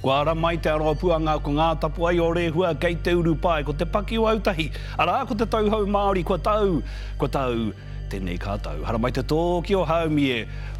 Kua 0.00 0.20
ara 0.20 0.34
mai 0.34 0.56
te 0.56 0.70
aroa 0.72 0.94
puanga 0.96 1.36
ko 1.44 1.52
ngā 1.52 1.68
tapu 1.80 2.06
ai 2.08 2.18
o 2.24 2.30
rehua 2.32 2.72
kei 2.80 2.94
te 3.04 3.12
uru 3.12 3.34
pai 3.36 3.62
ko 3.62 3.72
te 3.72 3.84
paki 3.84 4.16
o 4.18 4.24
autahi. 4.30 4.70
Ara 4.98 5.26
ko 5.28 5.34
te 5.34 5.44
tauhau 5.44 5.84
Māori 5.84 6.24
kua 6.24 6.38
tau, 6.38 6.80
kua 7.20 7.28
tau 7.28 7.72
tēnei 8.08 8.38
kātau. 8.40 8.80
Hara 8.84 8.98
mai 8.98 9.12
te 9.12 9.20
tōki 9.20 9.76
o 9.76 9.84
haumi 9.84 10.30
e, 10.38 10.38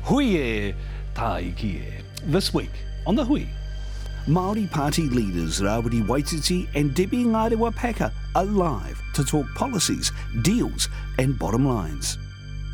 hui 0.09 0.31
e, 0.41 0.73
tā 1.17 1.35
iki 1.51 1.75
e. 1.85 2.01
This 2.25 2.55
week, 2.55 2.73
on 3.07 3.15
the 3.15 3.25
hui, 3.25 3.47
Māori 4.27 4.71
Party 4.71 5.09
leaders 5.09 5.61
Rawiri 5.61 6.01
Waititi 6.07 6.67
and 6.75 6.95
Debbie 6.95 7.25
Ngarewa 7.25 7.75
Packer 7.75 8.13
are 8.35 8.45
live 8.45 9.03
to 9.15 9.25
talk 9.25 9.47
policies, 9.55 10.13
deals 10.43 10.89
and 11.19 11.39
bottom 11.39 11.69
lines. 11.69 12.17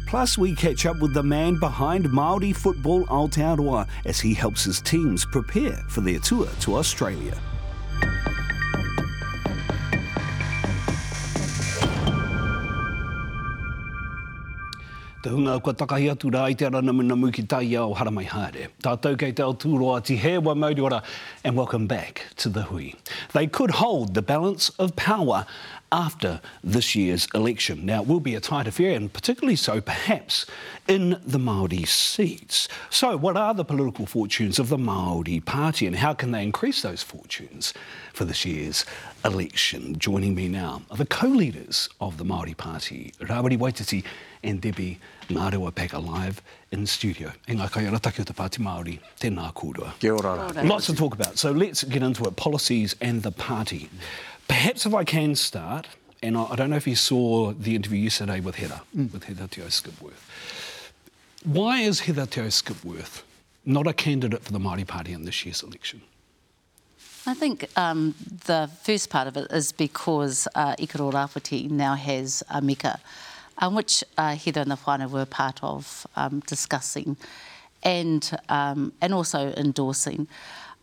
Plus, 0.07 0.39
we 0.39 0.55
catch 0.55 0.87
up 0.87 1.01
with 1.01 1.13
the 1.15 1.23
man 1.23 1.59
behind 1.59 2.05
Māori 2.07 2.55
football 2.55 3.05
Aotearoa 3.07 3.89
as 4.05 4.21
he 4.21 4.35
helps 4.35 4.63
his 4.63 4.81
teams 4.81 5.25
prepare 5.25 5.83
for 5.89 6.01
their 6.01 6.21
tour 6.21 6.47
to 6.61 6.77
Australia. 6.77 7.37
Te 15.27 15.33
hunga 15.33 15.61
kua 15.61 15.75
takahi 15.75 16.07
atu 16.13 16.31
rā 16.31 16.45
i 16.53 16.55
te 16.55 16.67
ara 16.67 16.81
namu 16.81 17.03
namu 17.03 17.33
ki 17.33 17.43
tai 17.43 17.75
au 17.75 17.93
haramai 17.93 18.29
haere. 18.31 18.69
Tātou 18.81 19.19
kei 19.19 19.33
te 19.33 19.43
Aoturoa 19.43 19.99
ti 20.05 20.17
hewa 20.17 20.55
mauri 20.55 20.81
ora 20.81 21.03
and 21.43 21.57
welcome 21.57 21.89
back 21.89 22.23
to 22.37 22.49
the 22.49 22.63
hui. 22.63 22.95
They 23.33 23.49
could 23.49 23.73
hold 23.73 24.15
the 24.15 24.23
balance 24.23 24.69
of 24.79 24.95
power 24.95 25.45
after 25.97 26.43
this 26.63 26.95
year's 26.95 27.27
election. 27.35 27.87
Now, 27.87 28.03
it 28.03 28.07
will 28.07 28.21
be 28.21 28.35
a 28.35 28.41
tight 28.41 28.67
affair, 28.69 28.95
and 28.95 29.11
particularly 29.11 29.57
so 29.57 29.81
perhaps 29.81 30.45
in 30.87 31.19
the 31.25 31.39
Māori 31.39 31.89
seats. 31.89 32.69
So, 32.91 33.17
what 33.17 33.37
are 33.39 33.55
the 33.55 33.65
political 33.65 34.05
fortunes 34.05 34.59
of 34.59 34.69
the 34.69 34.77
Māori 34.77 35.43
Party, 35.43 35.87
and 35.87 35.97
how 35.97 36.13
can 36.13 36.33
they 36.33 36.43
increase 36.43 36.83
those 36.83 37.03
fortunes 37.03 37.73
for 38.13 38.27
this 38.27 38.45
year's 38.45 38.85
election? 39.25 39.99
Joining 39.99 40.35
me 40.35 40.49
now 40.49 40.83
are 40.91 40.99
the 40.99 41.07
co-leaders 41.07 41.89
of 41.99 42.19
the 42.19 42.25
Māori 42.25 42.55
Party, 42.57 43.15
Rawiri 43.21 43.57
Waititi 43.57 44.05
and 44.45 44.61
Debbie 44.61 45.01
Ngarewa 45.29 45.75
Packer 45.75 45.99
live 45.99 46.43
in 46.71 46.87
studio. 46.87 47.33
E 47.49 47.55
ngā 47.55 47.71
kai 47.73 47.87
ara 47.87 47.99
take 47.99 48.21
o 48.21 48.25
te 48.25 48.35
Pāti 48.35 48.61
Māori, 48.61 48.99
tēnā 49.19 49.53
kūrua. 49.55 49.99
Kia 49.99 50.13
ora. 50.15 50.53
Lots 50.63 50.87
to 50.87 50.95
talk 50.95 51.15
about. 51.15 51.39
So 51.39 51.53
let's 51.53 51.85
get 51.85 52.03
into 52.03 52.25
it. 52.25 52.37
Policies 52.37 52.95
and 53.01 53.23
the 53.23 53.33
party. 53.33 53.89
Perhaps 54.49 54.87
if 54.87 54.95
I 54.95 55.05
can 55.05 55.35
start, 55.35 55.87
and 56.23 56.37
I, 56.37 56.45
I 56.45 56.57
don't 56.57 56.71
know 56.71 56.77
if 56.77 56.87
you 56.87 56.97
saw 56.97 57.53
the 57.53 57.75
interview 57.75 58.01
yesterday 58.01 58.41
with 58.41 58.57
Heather, 58.57 58.81
mm. 58.97 59.13
with 59.13 59.25
Heather 59.25 59.47
Te 59.47 59.63
Au-Skipworth. 59.63 60.23
Why 61.45 61.81
is 61.81 62.01
Heather 62.01 62.27
Te 62.27 62.41
Au-Skipworth 62.41 63.23
not 63.65 63.87
a 63.87 63.93
candidate 63.93 64.43
for 64.43 64.53
the 64.53 64.59
Māori 64.59 64.87
Party 64.87 65.13
in 65.13 65.25
this 65.25 65.45
year's 65.45 65.63
election? 65.63 66.03
I 67.29 67.35
think 67.35 67.69
um, 67.77 68.15
the 68.47 68.71
first 68.83 69.11
part 69.11 69.27
of 69.27 69.37
it 69.37 69.51
is 69.51 69.73
because 69.73 70.47
uh, 70.55 70.77
Ikaroa-Rāwhiti 70.77 71.69
now 71.69 71.95
has 71.95 72.45
a 72.51 72.61
Meka, 72.61 73.01
um, 73.59 73.75
which 73.75 74.05
uh, 74.17 74.37
Heather 74.37 74.61
and 74.61 74.71
the 74.71 74.77
whānau 74.77 75.11
were 75.11 75.27
part 75.27 75.59
of 75.63 76.07
um, 76.15 76.41
discussing 76.47 77.17
and, 77.83 78.31
um, 78.49 78.93
and 79.01 79.13
also 79.13 79.53
endorsing. 79.57 80.29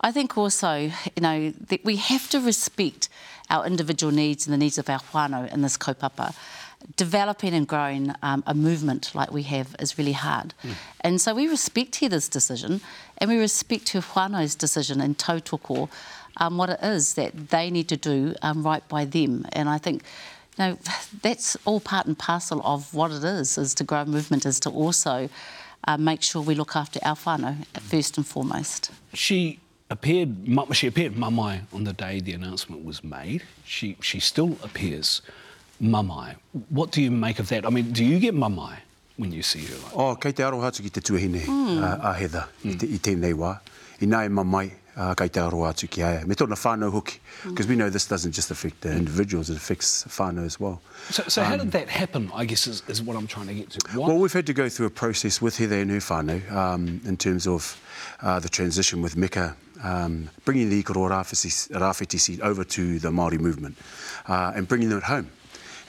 I 0.03 0.11
think 0.11 0.37
also, 0.37 0.73
you 0.75 1.21
know, 1.21 1.51
that 1.69 1.85
we 1.85 1.95
have 1.95 2.29
to 2.29 2.41
respect 2.41 3.07
our 3.49 3.65
individual 3.65 4.11
needs 4.11 4.45
and 4.45 4.53
the 4.53 4.57
needs 4.57 4.77
of 4.77 4.89
our 4.89 4.99
whānau 4.99 5.51
in 5.51 5.61
this 5.61 5.77
kaupapa. 5.77 6.35
Developing 6.97 7.53
and 7.53 7.65
growing 7.65 8.13
um, 8.21 8.43
a 8.45 8.53
movement 8.53 9.15
like 9.15 9.31
we 9.31 9.43
have 9.43 9.73
is 9.79 9.97
really 9.97 10.11
hard. 10.11 10.53
Mm. 10.63 10.73
And 11.01 11.21
so 11.21 11.33
we 11.33 11.47
respect 11.47 11.95
Heather's 11.95 12.27
decision 12.27 12.81
and 13.19 13.29
we 13.29 13.37
respect 13.37 13.89
her 13.89 14.01
whānau's 14.01 14.55
decision 14.55 14.99
in 14.99 15.15
tautoko, 15.15 15.89
um, 16.37 16.57
what 16.57 16.69
it 16.69 16.79
is 16.83 17.13
that 17.13 17.49
they 17.51 17.71
need 17.71 17.87
to 17.87 17.95
do 17.95 18.35
um, 18.41 18.63
right 18.63 18.85
by 18.89 19.05
them. 19.05 19.45
And 19.53 19.69
I 19.69 19.77
think 19.77 20.03
you 20.57 20.65
know, 20.65 20.77
that's 21.21 21.55
all 21.63 21.79
part 21.79 22.05
and 22.05 22.19
parcel 22.19 22.61
of 22.65 22.93
what 22.93 23.11
it 23.11 23.23
is, 23.23 23.57
is 23.57 23.73
to 23.75 23.85
grow 23.85 24.01
a 24.01 24.05
movement, 24.05 24.45
is 24.45 24.59
to 24.61 24.69
also 24.69 25.29
uh, 25.87 25.95
make 25.95 26.21
sure 26.21 26.41
we 26.41 26.55
look 26.55 26.75
after 26.75 26.99
our 27.03 27.15
whānau 27.15 27.65
first 27.79 28.17
and 28.17 28.27
foremost. 28.27 28.91
She 29.13 29.59
appeared, 29.93 30.31
she 30.73 30.87
appeared 30.87 31.13
mamai 31.13 31.61
on 31.71 31.83
the 31.83 31.93
day 31.93 32.19
the 32.19 32.33
announcement 32.33 32.83
was 32.83 33.03
made. 33.03 33.43
She, 33.63 33.95
she 34.01 34.19
still 34.19 34.57
appears 34.63 35.21
mamai. 35.81 36.35
What 36.69 36.91
do 36.91 37.01
you 37.01 37.11
make 37.11 37.39
of 37.39 37.47
that? 37.49 37.65
I 37.65 37.69
mean, 37.69 37.91
do 37.91 38.03
you 38.03 38.19
get 38.19 38.33
mamai 38.35 38.77
when 39.17 39.31
you 39.31 39.43
see 39.43 39.65
her? 39.65 39.75
Like 39.83 39.95
oh, 39.95 40.15
kei 40.15 40.31
te 40.31 40.43
aro 40.43 40.59
hatu 40.65 40.81
ki 40.83 40.89
te 40.89 41.01
tuahine 41.01 41.41
mm. 41.41 41.81
uh, 41.81 42.09
a 42.09 42.13
Heather 42.13 42.45
mm. 42.63 42.73
i, 42.73 42.77
te, 42.77 42.87
i 42.87 42.99
tēnei 43.07 43.33
wā. 43.43 43.53
I 44.01 44.09
nāi 44.09 44.27
mamai 44.39 44.71
uh, 44.95 45.13
kei 45.15 45.27
te 45.27 45.39
aro 45.39 45.63
atu 45.69 45.89
ki 45.89 46.03
aia. 46.03 46.25
Me 46.25 46.35
tōna 46.35 46.57
whānau 46.59 46.91
hoki, 46.91 47.19
because 47.43 47.65
mm. 47.65 47.69
we 47.69 47.75
know 47.75 47.89
this 47.89 48.07
doesn't 48.07 48.31
just 48.31 48.51
affect 48.51 48.81
the 48.81 48.91
individuals, 48.91 49.49
it 49.49 49.57
affects 49.57 50.05
whānau 50.05 50.45
as 50.45 50.59
well. 50.59 50.81
So, 51.09 51.23
so 51.27 51.41
um, 51.41 51.47
how 51.49 51.57
did 51.57 51.71
that 51.71 51.89
happen, 51.89 52.31
I 52.33 52.45
guess, 52.45 52.67
is, 52.67 52.83
is 52.87 53.01
what 53.01 53.17
I'm 53.17 53.27
trying 53.27 53.47
to 53.47 53.53
get 53.53 53.69
to. 53.71 53.99
What? 53.99 54.09
Well, 54.09 54.19
we've 54.19 54.33
had 54.33 54.45
to 54.47 54.53
go 54.53 54.69
through 54.69 54.87
a 54.87 54.91
process 54.91 55.41
with 55.41 55.57
Heather 55.57 55.79
and 55.79 55.91
her 55.91 55.97
whānau 55.97 56.51
um, 56.51 57.01
in 57.05 57.17
terms 57.17 57.47
of 57.47 57.79
uh, 58.21 58.39
the 58.39 58.49
transition 58.49 59.01
with 59.01 59.17
Mika 59.17 59.55
um, 59.83 60.29
bringing 60.45 60.69
the 60.69 60.81
Ikoro 60.81 61.09
Rāwhiti 61.09 62.19
seat 62.19 62.41
over 62.41 62.63
to 62.63 62.99
the 62.99 63.09
Māori 63.09 63.39
movement 63.39 63.77
uh, 64.27 64.53
and 64.55 64.67
bringing 64.67 64.89
them 64.89 64.99
at 64.99 65.03
home. 65.03 65.29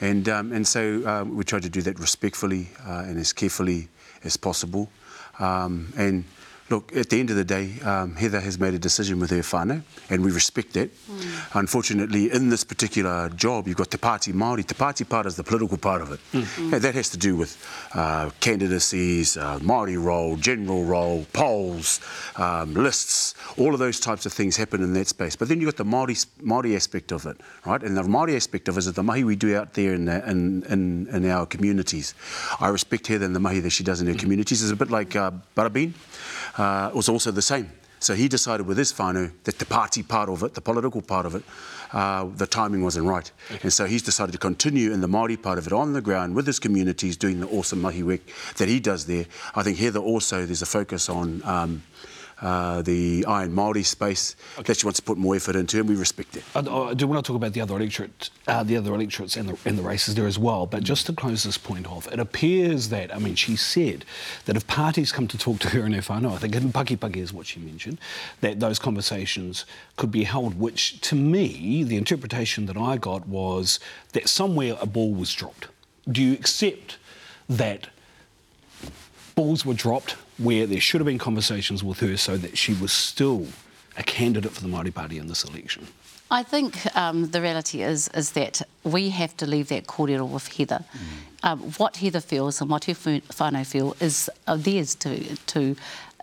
And, 0.01 0.29
um, 0.29 0.53
and 0.53 0.67
so 0.67 1.03
uh, 1.07 1.25
we 1.25 1.45
tried 1.45 1.63
to 1.63 1.71
do 1.71 1.81
that 1.83 1.99
respectfully 1.99 2.69
uh, 2.87 3.05
and 3.07 3.19
as 3.19 3.33
carefully 3.33 3.89
as 4.25 4.37
possible. 4.37 4.91
Um, 5.39 5.93
and 5.97 6.25
Look, 6.71 6.97
at 6.97 7.11
the 7.11 7.21
end 7.21 7.29
of 7.29 7.37
the 7.37 7.45
day, 7.45 7.79
um, 7.83 8.17
Heather 8.17 8.41
has 8.41 8.59
made 8.59 8.73
a 8.73 8.79
decision 8.79 9.21
with 9.21 9.31
her 9.31 9.41
whānau, 9.41 9.83
and 10.09 10.25
we 10.25 10.33
respect 10.33 10.73
that. 10.73 10.91
Mm. 11.07 11.61
Unfortunately, 11.61 12.33
in 12.33 12.49
this 12.49 12.65
particular 12.65 13.29
job, 13.29 13.69
you've 13.69 13.77
got 13.77 13.91
Te 13.91 13.99
Pāti 13.99 14.33
Māori. 14.33 14.67
Te 14.67 14.75
Pāti 14.75 15.07
part 15.07 15.27
is 15.27 15.37
the 15.37 15.45
political 15.45 15.77
part 15.77 16.01
of 16.01 16.13
it. 16.13 16.21
Mm. 16.33 16.73
And 16.73 16.83
that 16.83 16.95
has 16.95 17.11
to 17.11 17.19
do 17.19 17.37
with 17.37 17.63
uh, 17.93 18.31
candidacies, 18.41 19.37
uh, 19.37 19.59
Māori 19.59 20.03
role, 20.03 20.37
general 20.37 20.85
role, 20.85 21.27
polls, 21.35 22.01
um, 22.37 22.73
lists, 22.73 23.35
all 23.59 23.75
of 23.75 23.79
those 23.79 24.01
types 24.01 24.25
of 24.25 24.33
things 24.33 24.57
happen 24.57 24.83
in 24.83 24.95
that 24.95 25.09
space. 25.09 25.37
But 25.37 25.49
then 25.49 25.61
you've 25.61 25.77
got 25.77 25.77
the 25.77 25.91
Māori, 25.91 26.27
Māori 26.43 26.75
aspect 26.75 27.13
of 27.13 27.27
it, 27.27 27.37
right? 27.67 27.83
And 27.83 27.95
the 27.95 28.03
Māori 28.03 28.37
aspect 28.37 28.69
of 28.69 28.77
it 28.77 28.81
is 28.81 28.93
the 28.95 29.03
mahi 29.03 29.23
we 29.23 29.37
do 29.37 29.55
out 29.55 29.75
there 29.75 29.93
in, 29.93 30.07
the, 30.07 30.31
in, 30.31 30.63
in, 30.65 31.09
in 31.09 31.31
our 31.31 31.45
communities. 31.45 32.15
I 32.59 32.69
respect 32.69 33.07
Heather 33.07 33.27
and 33.27 33.37
the 33.37 33.41
mahi 33.41 33.61
that 33.61 33.71
she 33.71 33.85
does 33.85 34.01
in 34.01 34.07
her 34.07 34.15
mm. 34.15 34.19
communities. 34.19 34.63
It's 34.63 34.73
a 34.73 34.77
bit 34.77 34.91
like 34.91 35.15
uh, 35.15 35.31
Barabine 35.55 35.93
uh, 36.59 36.91
was 36.95 37.09
also 37.09 37.31
the 37.31 37.43
same. 37.43 37.71
So 38.01 38.15
he 38.15 38.29
decided 38.29 38.67
with 38.67 38.77
his 38.77 38.93
whānau 38.93 39.33
that 39.45 39.59
the 39.59 39.65
party 39.65 40.03
part 40.03 40.29
of 40.29 40.43
it, 40.43 40.53
the 40.53 40.61
political 40.61 41.01
part 41.01 41.25
of 41.25 41.35
it, 41.35 41.43
uh, 41.95 42.25
the 42.37 42.47
timing 42.47 42.83
wasn't 42.83 43.07
right. 43.07 43.31
Okay. 43.51 43.61
And 43.63 43.73
so 43.73 43.87
he's 43.87 44.03
decided 44.03 44.33
to 44.33 44.39
continue 44.39 44.93
in 44.93 45.01
the 45.01 45.07
Māori 45.07 45.41
part 45.41 45.57
of 45.57 45.67
it 45.67 45.73
on 45.73 45.95
the 45.95 46.03
ground 46.03 46.35
with 46.35 46.47
his 46.47 46.59
communities 46.59 47.17
doing 47.17 47.41
the 47.41 47.47
awesome 47.49 47.81
mahi 47.81 48.03
work 48.03 48.21
that 48.59 48.69
he 48.69 48.79
does 48.79 49.07
there. 49.07 49.25
I 49.55 49.63
think 49.63 49.79
here 49.79 49.97
also 49.97 50.45
there's 50.45 50.61
a 50.61 50.67
focus 50.67 51.09
on 51.09 51.41
um, 51.45 51.83
uh, 52.03 52.14
the 52.41 53.25
Iron 53.27 53.53
Māori 53.55 53.85
space 53.85 54.37
okay. 54.55 54.65
that 54.65 54.79
she 54.79 54.87
wants 54.87 54.99
to 55.01 55.03
put 55.03 55.19
more 55.19 55.37
effort 55.37 55.57
into, 55.57 55.79
and 55.79 55.89
we 55.89 55.97
respect 55.97 56.37
it. 56.37 56.45
I, 56.55 56.61
I 56.61 56.95
do 56.95 57.07
want 57.07 57.25
to 57.25 57.27
talk 57.27 57.37
about 57.37 57.53
the 57.53 57.61
other 57.61 57.77
electorate, 57.77 58.31
uh, 58.47 58.63
the 58.63 58.77
other 58.77 58.95
electorates 58.95 59.37
and 59.37 59.49
the, 59.49 59.59
and 59.69 59.79
the 59.79 59.83
races 59.83 60.15
there 60.15 60.27
as 60.27 60.39
well. 60.39 60.67
But 60.67 60.83
just 60.83 61.07
to 61.07 61.13
close 61.13 61.43
this 61.43 61.59
point 61.59 61.87
off, 61.87 62.11
it 62.13 62.19
appears 62.19 62.89
that 62.91 63.15
I 63.15 63.19
mean 63.19 63.35
she 63.35 63.57
said 63.57 64.05
that 64.47 64.57
if 64.57 64.67
parties 64.67 65.13
come 65.13 65.29
to 65.29 65.39
talk 65.39 65.59
to 65.61 65.69
her 65.71 65.81
and 65.81 65.95
her 65.95 66.01
whānau, 66.01 66.33
I 66.33 66.39
think 66.39 66.55
in 66.55 66.73
Paki 66.73 66.99
Paki 66.99 67.17
is 67.17 67.33
what 67.33 67.47
she 67.47 67.61
mentioned, 67.61 67.99
that 68.41 68.61
those 68.61 68.79
conversations 68.79 69.65
could 69.97 70.11
be 70.11 70.25
held. 70.25 70.59
Which 70.59 71.01
to 71.03 71.15
me, 71.15 71.85
the 71.85 71.97
interpretation 71.97 72.67
that 72.67 72.77
I 72.77 72.97
got 72.97 73.27
was 73.29 73.81
that 74.13 74.29
somewhere 74.29 74.77
a 74.81 74.87
ball 74.87 75.15
was 75.15 75.33
dropped. 75.33 75.69
Do 76.11 76.23
you 76.23 76.35
accept 76.35 76.99
that 77.49 77.89
balls 79.35 79.65
were 79.65 79.75
dropped 79.75 80.17
where 80.39 80.67
there 80.67 80.81
should 80.81 81.01
have 81.01 81.07
been 81.07 81.19
conversations 81.19 81.83
with 81.85 82.01
her 82.01 82.17
so 82.17 82.37
that 82.37 82.59
she 82.59 82.75
was 82.75 82.93
still 82.93 83.47
a 83.97 84.03
candidate 84.03 84.53
for 84.53 84.61
the 84.61 84.69
Māori 84.69 84.93
Party 84.93 85.19
in 85.19 85.29
this 85.29 85.45
election? 85.45 85.87
I 86.31 86.43
think 86.43 86.95
um, 86.97 87.31
the 87.31 87.41
reality 87.41 87.83
is 87.83 88.09
is 88.09 88.33
that 88.33 88.63
we 88.83 89.11
have 89.11 89.37
to 89.37 89.47
leave 89.47 89.69
that 89.69 89.87
kōrero 89.87 90.29
with 90.29 90.49
Heather. 90.57 90.85
Mm. 90.93 91.49
Um, 91.49 91.61
what 91.77 91.97
Heather 91.99 92.21
feels 92.21 92.61
and 92.61 92.71
what 92.71 92.85
her 92.85 92.95
whānau 92.95 93.67
feel 93.67 93.95
is 94.01 94.31
uh, 94.47 94.57
theirs 94.57 94.95
to, 94.97 95.37
to 95.37 95.77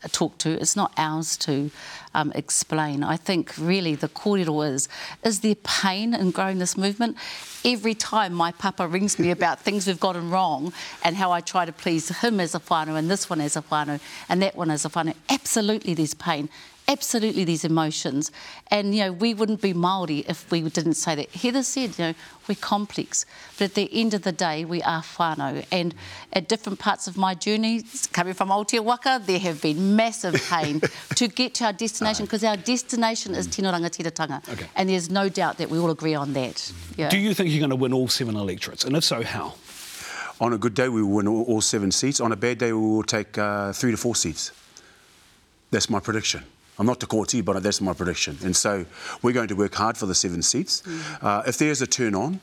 talk 0.09 0.37
to. 0.39 0.49
It's 0.59 0.75
not 0.75 0.91
ours 0.97 1.37
to 1.37 1.71
um, 2.13 2.31
explain. 2.33 3.03
I 3.03 3.17
think 3.17 3.53
really 3.57 3.95
the 3.95 4.09
kōrero 4.09 4.73
is, 4.73 4.89
is 5.23 5.41
there 5.41 5.55
pain 5.55 6.13
in 6.13 6.31
growing 6.31 6.59
this 6.59 6.77
movement? 6.77 7.17
Every 7.63 7.93
time 7.93 8.33
my 8.33 8.51
papa 8.51 8.87
rings 8.87 9.19
me 9.19 9.31
about 9.31 9.59
things 9.65 9.87
we've 9.87 9.99
gotten 9.99 10.29
wrong 10.29 10.73
and 11.03 11.15
how 11.15 11.31
I 11.31 11.41
try 11.41 11.65
to 11.65 11.71
please 11.71 12.09
him 12.19 12.39
as 12.39 12.55
a 12.55 12.59
whānau 12.59 12.97
and 12.97 13.09
this 13.09 13.29
one 13.29 13.41
as 13.41 13.55
a 13.55 13.61
whānau 13.61 13.99
and 14.29 14.41
that 14.41 14.55
one 14.55 14.71
as 14.71 14.85
a 14.85 14.89
whānau, 14.89 15.15
absolutely 15.29 15.93
there's 15.93 16.13
pain 16.13 16.49
absolutely 16.87 17.43
these 17.43 17.63
emotions. 17.63 18.31
And, 18.67 18.93
you 18.93 19.01
know, 19.01 19.11
we 19.11 19.33
wouldn't 19.33 19.61
be 19.61 19.73
Māori 19.73 20.27
if 20.29 20.49
we 20.51 20.61
didn't 20.61 20.95
say 20.95 21.15
that. 21.15 21.31
Heather 21.31 21.63
said, 21.63 21.97
you 21.97 22.05
know, 22.05 22.13
we're 22.47 22.55
complex, 22.55 23.25
but 23.57 23.65
at 23.65 23.73
the 23.75 23.89
end 23.93 24.13
of 24.13 24.23
the 24.23 24.31
day, 24.31 24.65
we 24.65 24.81
are 24.81 25.01
whānau. 25.01 25.65
And 25.71 25.95
at 26.33 26.49
different 26.49 26.79
parts 26.79 27.07
of 27.07 27.17
my 27.17 27.33
journey, 27.33 27.83
coming 28.11 28.33
from 28.33 28.49
Aotearoa, 28.49 29.25
there 29.25 29.39
have 29.39 29.61
been 29.61 29.95
massive 29.95 30.35
pain 30.49 30.81
to 31.15 31.27
get 31.27 31.53
to 31.55 31.65
our 31.65 31.73
destination, 31.73 32.25
because 32.25 32.43
our 32.43 32.57
destination 32.57 33.35
is 33.35 33.47
Tino 33.47 33.71
Rangatiratanga. 33.71 34.47
Okay. 34.49 34.67
And 34.75 34.89
there's 34.89 35.09
no 35.09 35.29
doubt 35.29 35.57
that 35.59 35.69
we 35.69 35.79
all 35.79 35.91
agree 35.91 36.15
on 36.15 36.33
that. 36.33 36.71
Yeah. 36.97 37.09
Do 37.09 37.17
you 37.17 37.33
think 37.33 37.51
you're 37.51 37.59
going 37.59 37.69
to 37.69 37.75
win 37.75 37.93
all 37.93 38.07
seven 38.07 38.35
electorates? 38.35 38.83
And 38.83 38.95
if 38.95 39.03
so, 39.03 39.23
how? 39.23 39.55
On 40.41 40.53
a 40.53 40.57
good 40.57 40.73
day, 40.73 40.89
we 40.89 41.03
will 41.03 41.11
win 41.11 41.27
all, 41.27 41.43
all 41.43 41.61
seven 41.61 41.91
seats. 41.91 42.19
On 42.19 42.31
a 42.31 42.35
bad 42.35 42.57
day, 42.57 42.73
we 42.73 42.79
will 42.79 43.03
take 43.03 43.37
uh, 43.37 43.71
three 43.73 43.91
to 43.91 43.97
four 43.97 44.15
seats. 44.15 44.51
That's 45.69 45.89
my 45.89 45.99
prediction. 45.99 46.43
I'm 46.81 46.87
not 46.87 46.99
the 46.99 47.05
courtier, 47.05 47.43
but 47.43 47.61
that's 47.61 47.79
my 47.79 47.93
prediction. 47.93 48.39
And 48.43 48.55
so 48.55 48.87
we're 49.21 49.33
going 49.33 49.49
to 49.49 49.53
work 49.55 49.75
hard 49.75 49.97
for 49.97 50.07
the 50.07 50.15
seven 50.15 50.41
seats. 50.41 50.81
Mm. 50.81 51.23
Uh, 51.23 51.43
if 51.45 51.59
there's 51.59 51.79
a 51.83 51.85
turn 51.85 52.15
on, 52.15 52.39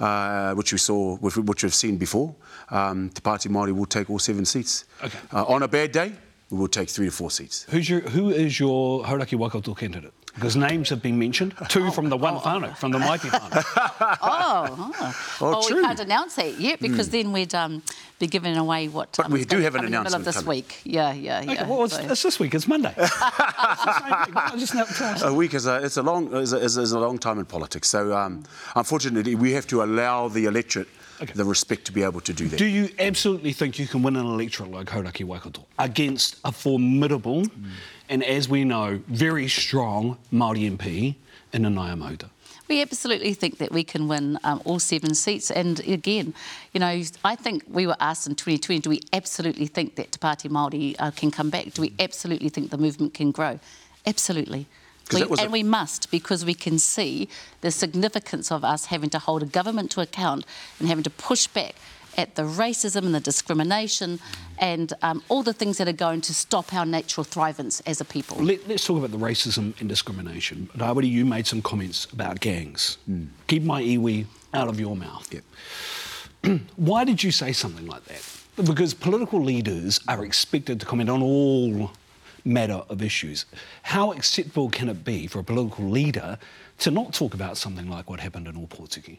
uh, 0.00 0.54
which 0.54 0.72
we 0.72 0.78
saw, 0.78 1.16
which, 1.16 1.36
which 1.36 1.62
we've 1.62 1.74
seen 1.74 1.98
before, 1.98 2.34
um, 2.70 3.10
Te 3.10 3.20
Pāti 3.20 3.48
Māori 3.50 3.72
will 3.72 3.84
take 3.84 4.08
all 4.08 4.18
seven 4.18 4.46
seats. 4.46 4.86
Okay. 5.02 5.18
Uh, 5.30 5.44
on 5.44 5.62
a 5.62 5.68
bad 5.68 5.92
day, 5.92 6.12
we 6.48 6.56
will 6.56 6.68
take 6.68 6.88
three 6.88 7.08
to 7.08 7.12
four 7.12 7.30
seats. 7.30 7.66
Who's 7.68 7.90
your, 7.90 8.00
who 8.00 8.30
is 8.30 8.58
your 8.58 9.04
Hauraki 9.04 9.36
Waikato 9.36 9.74
candidate? 9.74 10.14
Because 10.34 10.56
names 10.56 10.88
have 10.88 11.00
been 11.00 11.16
mentioned. 11.18 11.54
Two 11.68 11.90
from 11.92 12.08
the 12.08 12.16
one 12.16 12.34
whānau, 12.36 12.76
from 12.76 12.90
the 12.90 12.98
mighty 12.98 13.28
whānau. 13.28 14.18
Oh, 14.26 14.92
oh. 15.00 15.14
Oh, 15.40 15.50
well, 15.50 15.62
true. 15.62 15.76
we 15.76 15.82
can't 15.82 16.00
announce 16.00 16.34
that 16.36 16.58
yet 16.60 16.80
because 16.80 17.08
then 17.10 17.32
we'd 17.32 17.54
um, 17.54 17.82
be 18.18 18.26
giving 18.26 18.56
away 18.56 18.88
what. 18.88 19.12
But 19.16 19.26
um, 19.26 19.32
we 19.32 19.44
do 19.44 19.58
have 19.58 19.74
an 19.74 19.82
come 19.82 19.86
in 19.86 19.92
the 19.92 19.98
middle 20.00 20.14
of 20.16 20.22
announcement 20.22 20.24
this 20.24 20.36
coming. 20.36 20.48
week. 20.48 20.80
Yeah, 20.84 21.12
yeah, 21.12 21.40
yeah. 21.42 21.52
Okay, 21.52 21.64
well, 21.70 21.84
it's, 21.84 21.94
So- 21.96 22.02
it's 22.02 22.22
this 22.22 22.40
week. 22.40 22.54
It's 22.54 22.66
Monday. 22.66 22.94
It's 22.98 23.10
the 23.18 24.00
same 24.00 24.26
week. 24.26 24.34
Well, 24.34 24.56
just 24.58 24.74
now 24.74 24.84
tell 24.84 25.14
us. 25.14 25.22
A 25.22 25.32
week 25.32 25.54
is 25.54 25.66
a, 25.66 25.76
it's 25.84 25.96
a 25.96 26.02
long 26.02 26.32
is 26.34 26.52
a, 26.52 26.58
is 26.58 26.76
a- 26.76 26.82
is 26.82 26.92
a 26.92 26.98
long 26.98 27.18
time 27.18 27.38
in 27.38 27.44
politics. 27.44 27.88
So 27.88 28.16
um, 28.16 28.42
unfortunately, 28.74 29.34
we 29.36 29.52
have 29.52 29.66
to 29.68 29.82
allow 29.82 30.28
the 30.28 30.46
electorate 30.46 30.88
Okay. 31.22 31.32
the 31.36 31.44
respect 31.44 31.84
to 31.84 31.92
be 31.92 32.02
able 32.02 32.20
to 32.22 32.32
do 32.32 32.48
that. 32.48 32.56
Do 32.58 32.66
you 32.66 32.88
absolutely 32.98 33.52
think 33.52 33.78
you 33.78 33.86
can 33.86 34.02
win 34.02 34.16
an 34.16 34.26
electorate 34.26 34.72
like 34.72 34.88
Hauraki 34.88 35.22
Waikato 35.24 35.64
against 35.78 36.40
a 36.44 36.50
formidable 36.50 37.44
and, 38.08 38.22
as 38.22 38.48
we 38.48 38.64
know, 38.64 39.00
very 39.08 39.48
strong 39.48 40.18
Māori 40.32 40.70
MP 40.70 41.16
in 41.52 41.62
Mahuta? 41.62 42.30
We 42.66 42.80
absolutely 42.80 43.34
think 43.34 43.58
that 43.58 43.72
we 43.72 43.84
can 43.84 44.08
win 44.08 44.38
um, 44.42 44.62
all 44.64 44.78
seven 44.78 45.14
seats. 45.14 45.50
And 45.50 45.80
again, 45.80 46.32
you 46.72 46.80
know, 46.80 47.02
I 47.22 47.36
think 47.36 47.64
we 47.68 47.86
were 47.86 47.96
asked 48.00 48.26
in 48.26 48.34
2020, 48.34 48.80
do 48.80 48.90
we 48.90 49.00
absolutely 49.12 49.66
think 49.66 49.96
that 49.96 50.12
Te 50.12 50.18
Pāti 50.18 50.50
Māori 50.50 50.96
uh, 50.98 51.10
can 51.10 51.30
come 51.30 51.50
back? 51.50 51.74
Do 51.74 51.82
we 51.82 51.92
absolutely 51.98 52.48
think 52.48 52.70
the 52.70 52.78
movement 52.78 53.12
can 53.12 53.32
grow? 53.32 53.60
Absolutely. 54.06 54.66
We, 55.12 55.22
and 55.22 55.40
a- 55.40 55.50
we 55.50 55.62
must 55.62 56.10
because 56.10 56.44
we 56.46 56.54
can 56.54 56.78
see 56.78 57.28
the 57.60 57.70
significance 57.70 58.50
of 58.50 58.64
us 58.64 58.86
having 58.86 59.10
to 59.10 59.18
hold 59.18 59.42
a 59.42 59.46
government 59.46 59.90
to 59.92 60.00
account 60.00 60.46
and 60.78 60.88
having 60.88 61.04
to 61.04 61.10
push 61.10 61.46
back 61.46 61.74
at 62.16 62.34
the 62.34 62.42
racism 62.42 63.06
and 63.06 63.14
the 63.14 63.20
discrimination 63.20 64.20
and 64.58 64.92
um, 65.02 65.22
all 65.28 65.42
the 65.42 65.52
things 65.52 65.78
that 65.78 65.88
are 65.88 65.92
going 65.92 66.20
to 66.22 66.34
stop 66.34 66.72
our 66.72 66.86
natural 66.86 67.24
thrivance 67.24 67.82
as 67.86 68.00
a 68.00 68.04
people. 68.04 68.36
Let, 68.38 68.66
let's 68.68 68.86
talk 68.86 68.98
about 68.98 69.10
the 69.10 69.18
racism 69.18 69.78
and 69.80 69.88
discrimination. 69.88 70.68
Rawiri, 70.76 71.08
you 71.08 71.24
made 71.24 71.46
some 71.46 71.62
comments 71.62 72.06
about 72.12 72.40
gangs. 72.40 72.98
Keep 73.46 73.62
my 73.62 73.82
iwi 73.82 74.26
out 74.52 74.68
of 74.68 74.78
your 74.78 74.96
mouth. 74.96 75.28
Yep. 75.32 76.60
Why 76.76 77.04
did 77.04 77.22
you 77.22 77.30
say 77.30 77.52
something 77.52 77.86
like 77.86 78.04
that? 78.04 78.22
Because 78.64 78.94
political 78.94 79.42
leaders 79.42 80.00
are 80.06 80.24
expected 80.24 80.78
to 80.80 80.86
comment 80.86 81.10
on 81.10 81.22
all 81.22 81.90
matter 82.44 82.82
of 82.88 83.02
issues. 83.02 83.46
How 83.82 84.12
acceptable 84.12 84.70
can 84.70 84.88
it 84.88 85.04
be 85.04 85.26
for 85.26 85.38
a 85.38 85.44
political 85.44 85.88
leader 85.88 86.38
to 86.78 86.90
not 86.90 87.14
talk 87.14 87.34
about 87.34 87.56
something 87.56 87.88
like 87.88 88.10
what 88.10 88.20
happened 88.20 88.46
in 88.46 88.54
Opotiki? 88.54 89.18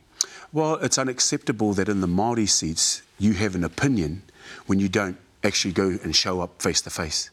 Well, 0.54 0.76
it's 0.76 0.98
unacceptable 0.98 1.74
that 1.74 1.90
in 1.90 2.02
the 2.02 2.08
Māori 2.08 2.48
seats 2.48 3.02
you 3.18 3.34
have 3.34 3.56
an 3.56 3.64
opinion 3.64 4.24
when 4.68 4.80
you 4.80 4.90
don't 4.90 5.18
actually 5.44 5.74
go 5.74 5.98
and 6.04 6.16
show 6.16 6.42
up 6.42 6.62
face 6.62 6.82
to 6.82 6.90
face. 6.90 7.30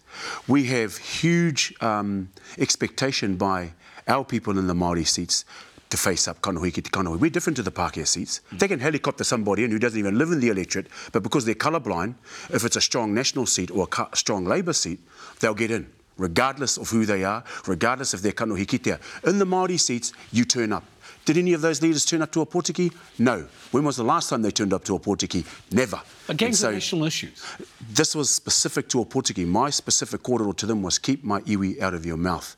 We 0.46 0.64
have 0.64 0.96
huge 0.98 1.74
um, 1.80 2.30
expectation 2.58 3.36
by 3.36 3.72
our 4.06 4.24
people 4.24 4.58
in 4.58 4.66
the 4.66 4.74
Māori 4.74 5.06
seats 5.06 5.44
to 5.92 5.98
face 5.98 6.26
up 6.26 6.40
kanohi 6.40 6.72
ki 6.72 6.80
te 6.82 6.90
kanohi. 6.90 7.18
We're 7.20 7.30
different 7.30 7.56
to 7.56 7.62
the 7.62 7.70
Pākehā 7.70 8.06
seats. 8.06 8.40
Mm. 8.50 8.58
They 8.58 8.68
can 8.68 8.80
helicopter 8.80 9.24
somebody 9.24 9.64
in 9.64 9.70
who 9.70 9.78
doesn't 9.78 9.98
even 9.98 10.16
live 10.18 10.32
in 10.32 10.40
the 10.40 10.48
electorate, 10.48 10.86
but 11.12 11.22
because 11.22 11.44
they're 11.44 11.54
colourblind, 11.54 12.14
if 12.50 12.64
it's 12.64 12.76
a 12.76 12.80
strong 12.80 13.12
national 13.12 13.44
seat 13.46 13.70
or 13.70 13.86
a 13.86 14.16
strong 14.16 14.46
Labour 14.46 14.72
seat, 14.72 15.00
they'll 15.40 15.54
get 15.54 15.70
in, 15.70 15.86
regardless 16.16 16.78
of 16.78 16.88
who 16.88 17.04
they 17.04 17.24
are, 17.24 17.44
regardless 17.66 18.14
if 18.14 18.22
they're 18.22 18.32
kanohi 18.32 18.66
kitea. 18.66 18.98
In 19.28 19.38
the 19.38 19.44
Māori 19.44 19.78
seats, 19.78 20.14
you 20.32 20.46
turn 20.46 20.72
up. 20.72 20.84
Did 21.24 21.36
any 21.36 21.52
of 21.52 21.60
those 21.60 21.82
leaders 21.82 22.04
turn 22.04 22.22
up 22.22 22.32
to 22.32 22.44
Opotiki? 22.44 22.92
No. 23.18 23.46
When 23.70 23.84
was 23.84 23.96
the 23.96 24.02
last 24.02 24.28
time 24.30 24.42
they 24.42 24.50
turned 24.50 24.72
up 24.72 24.82
to 24.84 24.98
Opotiki? 24.98 25.44
Never. 25.70 26.00
Gangs 26.36 26.64
And 26.64 26.74
national 26.74 27.04
issues. 27.04 27.44
this 27.90 28.16
was 28.16 28.28
specific 28.30 28.88
to 28.88 29.04
Opotiki. 29.04 29.46
My 29.46 29.70
specific 29.70 30.22
kōrero 30.22 30.56
to 30.56 30.66
them 30.66 30.82
was 30.82 30.98
keep 30.98 31.22
my 31.22 31.40
iwi 31.42 31.80
out 31.80 31.94
of 31.94 32.04
your 32.04 32.16
mouth. 32.16 32.56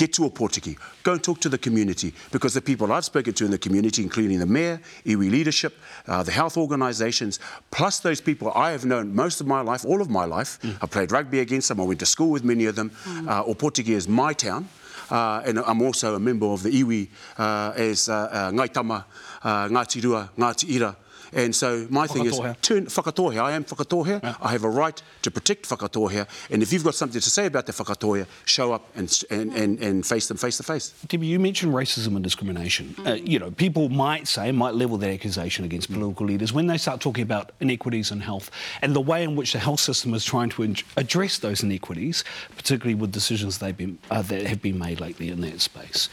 Get 0.00 0.14
to 0.14 0.24
a 0.24 0.30
Portiki. 0.30 0.78
Go 1.02 1.12
and 1.12 1.22
talk 1.22 1.40
to 1.40 1.50
the 1.50 1.58
community 1.58 2.14
because 2.32 2.54
the 2.54 2.62
people 2.62 2.90
I've 2.90 3.04
spoken 3.04 3.34
to 3.34 3.44
in 3.44 3.50
the 3.50 3.58
community, 3.58 4.02
including 4.02 4.38
the 4.38 4.46
mayor, 4.46 4.80
iwi 5.04 5.30
leadership, 5.30 5.76
uh, 6.08 6.22
the 6.22 6.32
health 6.32 6.56
organisations, 6.56 7.38
plus 7.70 8.00
those 8.00 8.18
people 8.18 8.50
I 8.54 8.70
have 8.70 8.86
known 8.86 9.14
most 9.14 9.42
of 9.42 9.46
my 9.46 9.60
life, 9.60 9.84
all 9.84 10.00
of 10.00 10.08
my 10.08 10.24
life. 10.24 10.58
I 10.80 10.86
played 10.86 11.12
rugby 11.12 11.40
against 11.40 11.68
them. 11.68 11.80
I 11.80 11.84
went 11.84 12.00
to 12.00 12.06
school 12.06 12.30
with 12.30 12.44
many 12.44 12.64
of 12.64 12.76
them. 12.76 12.92
Uh, 13.28 13.44
o 13.44 13.52
Portiki 13.52 13.90
is 13.90 14.08
my 14.08 14.32
town. 14.32 14.70
Uh, 15.10 15.42
and 15.44 15.58
I'm 15.58 15.82
also 15.82 16.14
a 16.14 16.18
member 16.18 16.46
of 16.46 16.62
the 16.62 16.70
iwi 16.70 17.08
uh, 17.36 17.74
as 17.76 18.08
uh, 18.08 18.14
uh, 18.14 18.50
Ngaitama, 18.52 19.04
uh, 19.42 19.68
Ngāti 19.68 20.02
Rua, 20.02 20.30
Ngāti 20.38 20.76
Ira. 20.76 20.96
And 21.32 21.54
so 21.54 21.86
my 21.90 22.06
thing 22.06 22.26
is, 22.26 22.38
turn 22.62 22.86
whakatohea. 22.86 23.40
I 23.40 23.52
am 23.52 23.64
whakatohea. 23.64 24.22
Yeah. 24.22 24.34
I 24.40 24.52
have 24.52 24.64
a 24.64 24.70
right 24.70 25.00
to 25.22 25.30
protect 25.30 25.68
whakatohea. 25.68 26.26
And 26.50 26.62
if 26.62 26.72
you've 26.72 26.84
got 26.84 26.94
something 26.94 27.20
to 27.20 27.30
say 27.30 27.46
about 27.46 27.66
the 27.66 27.72
whakatohea, 27.72 28.26
show 28.44 28.72
up 28.72 28.88
and, 28.96 29.22
and, 29.30 29.52
and, 29.54 29.78
and 29.78 30.06
face 30.06 30.28
them 30.28 30.36
face 30.36 30.56
to 30.56 30.62
face. 30.62 30.90
Debbie, 31.08 31.26
you 31.26 31.38
mentioned 31.38 31.72
racism 31.72 32.14
and 32.14 32.22
discrimination. 32.22 32.94
Uh, 33.06 33.14
you 33.14 33.38
know, 33.38 33.50
people 33.50 33.88
might 33.88 34.26
say, 34.26 34.50
might 34.52 34.74
level 34.74 34.96
that 34.98 35.10
accusation 35.10 35.64
against 35.64 35.92
political 35.92 36.26
leaders 36.26 36.52
when 36.52 36.66
they 36.66 36.78
start 36.78 37.00
talking 37.00 37.22
about 37.22 37.52
inequities 37.60 38.10
in 38.10 38.20
health 38.20 38.50
and 38.82 38.94
the 38.94 39.00
way 39.00 39.22
in 39.22 39.36
which 39.36 39.52
the 39.52 39.58
health 39.58 39.80
system 39.80 40.14
is 40.14 40.24
trying 40.24 40.48
to 40.50 40.74
address 40.96 41.38
those 41.38 41.62
inequities, 41.62 42.24
particularly 42.56 42.94
with 42.94 43.12
decisions 43.12 43.58
they've 43.58 43.76
been, 43.76 43.98
uh, 44.10 44.22
that 44.22 44.46
have 44.46 44.62
been 44.62 44.78
made 44.78 45.00
lately 45.00 45.28
in 45.28 45.40
that 45.40 45.60
space. 45.60 46.08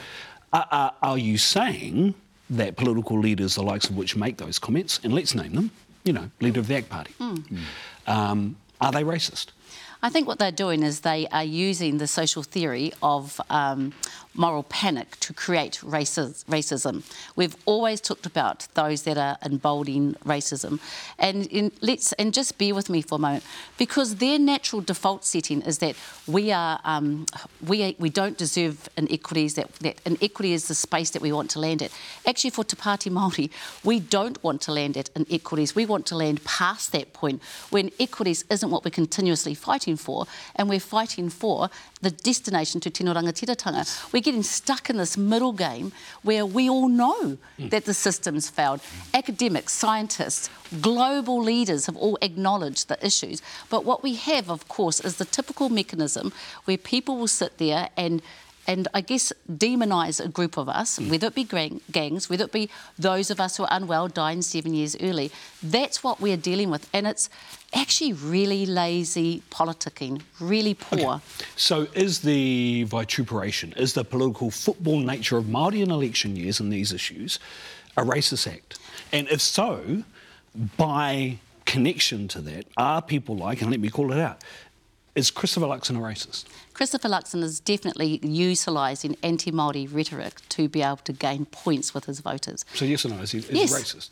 Uh, 0.53 0.63
uh, 0.71 0.89
are 1.01 1.17
you 1.17 1.37
saying 1.37 2.15
that 2.49 2.75
political 2.77 3.19
leaders, 3.19 3.55
the 3.55 3.63
likes 3.63 3.89
of 3.89 3.97
which 3.97 4.15
make 4.15 4.37
those 4.37 4.59
comments, 4.59 4.99
and 5.03 5.13
let's 5.13 5.35
name 5.35 5.53
them, 5.53 5.71
you 6.03 6.13
know, 6.13 6.29
leader 6.41 6.59
of 6.59 6.67
the 6.67 6.75
ACT 6.75 6.89
Party, 6.89 7.13
um, 8.07 8.55
are 8.79 8.91
they 8.91 9.03
racist? 9.03 9.47
I 10.01 10.09
think 10.09 10.27
what 10.27 10.37
they're 10.37 10.51
doing 10.51 10.83
is 10.83 11.01
they 11.01 11.27
are 11.31 11.43
using 11.43 11.97
the 11.97 12.07
social 12.07 12.43
theory 12.43 12.93
of 13.01 13.41
um, 13.49 13.93
moral 14.33 14.63
panic 14.63 15.19
to 15.19 15.33
create 15.33 15.79
racis- 15.83 16.45
racism. 16.45 17.03
We've 17.35 17.55
always 17.65 18.01
talked 18.01 18.25
about 18.25 18.67
those 18.75 19.03
that 19.03 19.17
are 19.17 19.37
emboldening 19.43 20.13
racism, 20.25 20.79
and 21.17 21.47
in, 21.47 21.71
let's 21.81 22.13
and 22.13 22.33
just 22.33 22.57
bear 22.57 22.75
with 22.75 22.89
me 22.89 23.01
for 23.01 23.15
a 23.15 23.19
moment 23.19 23.43
because 23.77 24.15
their 24.15 24.39
natural 24.39 24.81
default 24.81 25.25
setting 25.25 25.61
is 25.61 25.79
that 25.79 25.95
we 26.27 26.51
are 26.51 26.79
um, 26.83 27.25
we 27.65 27.83
are, 27.83 27.93
we 27.99 28.09
don't 28.09 28.37
deserve 28.37 28.89
inequities 28.97 29.55
that 29.55 29.73
that 29.79 29.99
inequity 30.05 30.53
is 30.53 30.67
the 30.67 30.75
space 30.75 31.09
that 31.11 31.21
we 31.21 31.31
want 31.31 31.49
to 31.51 31.59
land 31.59 31.81
at. 31.81 31.91
Actually, 32.25 32.51
for 32.51 32.63
Te 32.63 32.75
Pāti 32.75 33.11
Māori, 33.11 33.49
we 33.83 33.99
don't 33.99 34.41
want 34.43 34.61
to 34.61 34.71
land 34.71 34.97
at 34.97 35.09
inequities. 35.15 35.75
We 35.75 35.85
want 35.85 36.05
to 36.07 36.15
land 36.15 36.43
past 36.43 36.91
that 36.91 37.13
point 37.13 37.41
when 37.69 37.91
equities 37.99 38.45
isn't 38.49 38.69
what 38.69 38.83
we're 38.85 38.91
continuously 38.91 39.53
fighting 39.53 39.97
for, 39.97 40.25
and 40.55 40.69
we're 40.69 40.79
fighting 40.79 41.29
for 41.29 41.69
the 42.01 42.11
destination 42.11 42.79
to 42.81 42.89
Tino 42.89 43.13
Rangatiratanga. 43.13 44.13
We're 44.13 44.21
getting 44.27 44.43
stuck 44.43 44.89
in 44.89 44.97
this 44.97 45.15
middle 45.15 45.53
game 45.53 45.93
where 46.21 46.45
we 46.45 46.69
all 46.69 46.89
know 46.89 47.37
hmm. 47.57 47.69
that 47.69 47.85
the 47.85 47.93
system's 47.93 48.49
failed. 48.49 48.81
Academics, 49.13 49.71
scientists, 49.71 50.49
global 50.81 51.41
leaders 51.41 51.85
have 51.85 51.95
all 51.95 52.17
acknowledged 52.21 52.89
the 52.89 53.05
issues. 53.05 53.41
But 53.69 53.85
what 53.85 54.03
we 54.03 54.15
have, 54.15 54.51
of 54.51 54.67
course, 54.67 54.99
is 54.99 55.15
the 55.15 55.23
typical 55.23 55.69
mechanism 55.69 56.33
where 56.65 56.77
people 56.77 57.15
will 57.17 57.29
sit 57.29 57.57
there 57.57 57.87
and 57.95 58.21
and 58.67 58.87
I 58.93 59.01
guess 59.01 59.31
demonise 59.57 60.19
a 60.19 60.27
group 60.27 60.57
of 60.57 60.67
us, 60.67 60.99
mm. 60.99 61.09
whether 61.09 61.27
it 61.27 61.35
be 61.35 61.45
gang- 61.45 61.81
gangs, 61.91 62.29
whether 62.29 62.43
it 62.43 62.51
be 62.51 62.69
those 62.99 63.31
of 63.31 63.39
us 63.39 63.57
who 63.57 63.63
are 63.63 63.69
unwell, 63.71 64.07
dying 64.09 64.41
seven 64.41 64.73
years 64.73 64.95
early. 65.01 65.31
That's 65.63 66.03
what 66.03 66.19
we're 66.19 66.37
dealing 66.37 66.69
with. 66.69 66.89
And 66.93 67.07
it's 67.07 67.29
actually 67.73 68.13
really 68.13 68.65
lazy 68.65 69.41
politicking, 69.49 70.21
really 70.39 70.73
poor. 70.73 71.21
So 71.55 71.87
is 71.93 72.19
the 72.19 72.85
vituperation, 72.85 73.73
is 73.77 73.93
the 73.93 74.03
political 74.03 74.51
football 74.51 74.99
nature 74.99 75.37
of 75.37 75.45
Māori 75.45 75.81
in 75.81 75.91
election 75.91 76.35
years 76.35 76.59
and 76.59 76.71
these 76.71 76.91
issues 76.91 77.39
a 77.95 78.01
racist 78.01 78.51
act? 78.51 78.77
And 79.11 79.27
if 79.29 79.41
so, 79.41 80.03
by 80.77 81.39
connection 81.65 82.27
to 82.29 82.41
that, 82.41 82.65
are 82.77 83.01
people 83.01 83.35
like, 83.35 83.61
and 83.61 83.71
let 83.71 83.79
me 83.79 83.89
call 83.89 84.11
it 84.11 84.19
out, 84.19 84.43
Is 85.17 85.31
Christopher 85.31 85.65
Luxon 85.65 85.97
a 85.97 85.99
racist? 85.99 86.45
Christopher 86.75 87.09
Luxon 87.09 87.41
is 87.41 87.59
definitely 87.59 88.19
utilising 88.21 89.17
anti-Māori 89.23 89.91
rhetoric 89.91 90.47
to 90.49 90.69
be 90.69 90.83
able 90.83 90.97
to 90.97 91.11
gain 91.11 91.45
points 91.45 91.91
with 91.91 92.05
his 92.05 92.19
voters. 92.19 92.63
So 92.75 92.85
yes 92.85 93.03
or 93.03 93.09
no, 93.09 93.15
is 93.21 93.31
he, 93.31 93.39
is 93.39 93.49
Yes. 93.49 93.73
racist? 93.73 94.09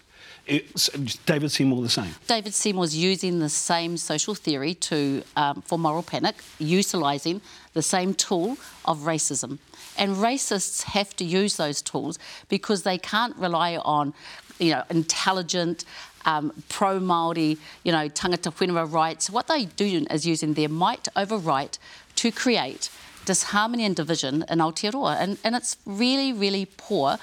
It's, 0.48 0.90
David 1.28 1.52
Seymour 1.52 1.84
the 1.84 1.90
same. 1.90 2.16
David 2.26 2.56
Seymour's 2.56 2.96
using 2.98 3.38
the 3.38 3.50
same 3.50 3.98
social 3.98 4.34
theory 4.34 4.74
to 4.90 5.22
um, 5.36 5.62
for 5.62 5.78
moral 5.78 6.02
panic, 6.02 6.38
utilising 6.58 7.40
the 7.74 7.84
same 7.84 8.16
tool 8.16 8.58
of 8.86 9.02
racism. 9.02 9.60
And 10.00 10.16
racists 10.16 10.86
have 10.86 11.16
to 11.18 11.24
use 11.24 11.58
those 11.58 11.84
tools 11.84 12.18
because 12.50 12.82
they 12.82 12.98
can't 12.98 13.36
rely 13.36 13.78
on, 13.78 14.16
you 14.58 14.72
know, 14.72 14.84
intelligent, 14.90 15.86
um, 16.26 16.52
pro 16.70 17.00
Māori, 17.00 17.58
you 17.84 17.92
know, 17.92 18.10
tangata 18.10 18.52
whenua 18.54 18.92
rights. 18.92 19.30
What 19.30 19.48
they 19.48 19.66
do 19.66 20.06
is 20.10 20.26
using 20.26 20.54
their 20.56 20.70
might 20.70 21.08
over 21.16 21.38
right 21.38 21.78
to 22.18 22.32
create 22.32 22.90
disharmony 23.26 23.86
and 23.86 23.96
division 23.96 24.46
in 24.50 24.60
Aotearoa. 24.60 25.18
And, 25.20 25.38
and 25.44 25.56
it's 25.56 25.78
really, 25.86 26.32
really 26.34 26.66
poor. 26.78 27.18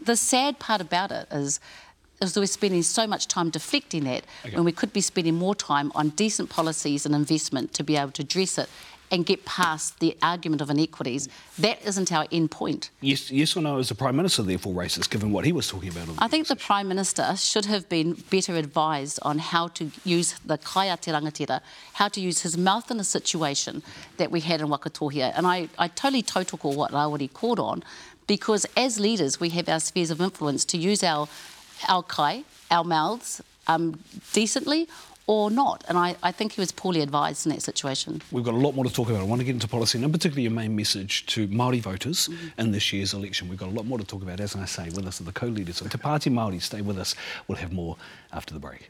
The 0.00 0.16
sad 0.16 0.58
part 0.58 0.80
about 0.80 1.10
it 1.12 1.28
is 1.30 1.60
is 2.22 2.34
we're 2.34 2.46
spending 2.46 2.82
so 2.82 3.06
much 3.06 3.28
time 3.28 3.50
deflecting 3.50 4.04
that 4.04 4.24
Okay. 4.44 4.54
when 4.56 4.64
we 4.64 4.72
could 4.72 4.90
be 4.90 5.02
spending 5.02 5.34
more 5.34 5.54
time 5.54 5.92
on 5.94 6.08
decent 6.10 6.48
policies 6.48 7.04
and 7.04 7.14
investment 7.14 7.74
to 7.74 7.84
be 7.84 7.94
able 7.94 8.10
to 8.12 8.22
address 8.22 8.56
it 8.56 8.70
and 9.10 9.24
get 9.24 9.44
past 9.44 10.00
the 10.00 10.16
argument 10.22 10.60
of 10.60 10.70
inequities. 10.70 11.28
That 11.58 11.80
isn't 11.86 12.12
our 12.12 12.26
end 12.32 12.50
point. 12.50 12.90
Yes, 13.00 13.30
yes 13.30 13.56
or 13.56 13.62
no, 13.62 13.78
is 13.78 13.88
the 13.88 13.94
Prime 13.94 14.16
Minister 14.16 14.42
therefore 14.42 14.74
racist, 14.74 15.10
given 15.10 15.32
what 15.32 15.44
he 15.44 15.52
was 15.52 15.68
talking 15.68 15.90
about? 15.90 16.08
on 16.08 16.16
I 16.18 16.28
think 16.28 16.48
the 16.48 16.56
Prime 16.56 16.88
Minister 16.88 17.34
should 17.36 17.66
have 17.66 17.88
been 17.88 18.14
better 18.30 18.56
advised 18.56 19.18
on 19.22 19.38
how 19.38 19.68
to 19.68 19.90
use 20.04 20.34
the 20.44 20.58
kaya 20.58 20.96
te 20.96 21.10
rangatira, 21.10 21.60
how 21.94 22.08
to 22.08 22.20
use 22.20 22.42
his 22.42 22.56
mouth 22.56 22.90
in 22.90 22.98
a 23.00 23.04
situation 23.04 23.82
that 24.16 24.30
we 24.30 24.40
had 24.40 24.60
in 24.60 24.68
Whakatohea. 24.68 25.32
And 25.36 25.46
I, 25.46 25.68
I 25.78 25.88
totally 25.88 26.22
tautoko 26.22 26.74
what 26.74 26.90
Rawiri 26.92 27.32
called 27.32 27.60
on, 27.60 27.82
because 28.26 28.66
as 28.76 28.98
leaders 28.98 29.38
we 29.38 29.50
have 29.50 29.68
our 29.68 29.80
spheres 29.80 30.10
of 30.10 30.20
influence 30.20 30.64
to 30.66 30.78
use 30.78 31.04
our, 31.04 31.28
our 31.88 32.02
kai, 32.02 32.44
our 32.70 32.84
mouths, 32.84 33.40
um, 33.68 33.98
decently 34.32 34.88
or 35.26 35.50
not. 35.50 35.84
And 35.88 35.98
I, 35.98 36.16
I 36.22 36.32
think 36.32 36.52
he 36.52 36.60
was 36.60 36.72
poorly 36.72 37.00
advised 37.00 37.46
in 37.46 37.52
that 37.52 37.62
situation. 37.62 38.22
We've 38.30 38.44
got 38.44 38.54
a 38.54 38.58
lot 38.58 38.74
more 38.74 38.84
to 38.84 38.92
talk 38.92 39.08
about. 39.08 39.20
I 39.20 39.24
want 39.24 39.40
to 39.40 39.44
get 39.44 39.54
into 39.54 39.68
policy, 39.68 40.02
and 40.02 40.12
particularly 40.12 40.42
your 40.42 40.52
main 40.52 40.76
message 40.76 41.26
to 41.26 41.48
Māori 41.48 41.80
voters 41.80 42.28
mm-hmm. 42.28 42.60
in 42.60 42.72
this 42.72 42.92
year's 42.92 43.12
election. 43.14 43.48
We've 43.48 43.58
got 43.58 43.68
a 43.68 43.72
lot 43.72 43.86
more 43.86 43.98
to 43.98 44.04
talk 44.04 44.22
about, 44.22 44.40
as 44.40 44.54
I 44.54 44.64
say, 44.66 44.84
with 44.84 45.06
us 45.06 45.20
are 45.20 45.24
the 45.24 45.32
co-leaders. 45.32 45.80
of 45.80 45.90
Te 45.90 45.98
Pāti 45.98 46.32
Māori, 46.32 46.62
stay 46.62 46.80
with 46.80 46.98
us. 46.98 47.14
We'll 47.48 47.58
have 47.58 47.72
more 47.72 47.96
after 48.32 48.54
the 48.54 48.60
break. 48.60 48.88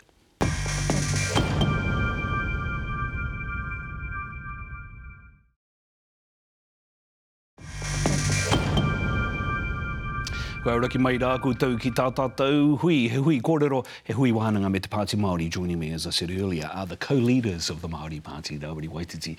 Kua 10.67 10.75
ora 10.75 10.89
ki 10.89 10.99
mai 10.99 11.13
rā 11.15 11.29
tau 11.61 11.77
ki 11.79 11.93
tā 11.95 12.05
tātou 12.11 12.77
hui, 12.81 13.07
he 13.07 13.19
hui 13.23 13.41
kōrero, 13.41 13.87
he 14.03 14.13
hui 14.13 14.33
wānanga 14.33 14.69
me 14.69 14.81
te 14.81 14.89
Pāti 14.89 15.15
Māori. 15.15 15.49
Joining 15.49 15.79
me, 15.79 15.93
as 15.93 16.09
I 16.09 16.11
said 16.11 16.29
earlier, 16.29 16.69
are 16.75 16.87
the 16.87 16.97
co-leaders 16.97 17.71
of 17.71 17.83
the 17.83 17.89
Māori 17.89 18.21
Party, 18.21 18.59
Rāwari 18.59 18.89
Waititi 18.89 19.37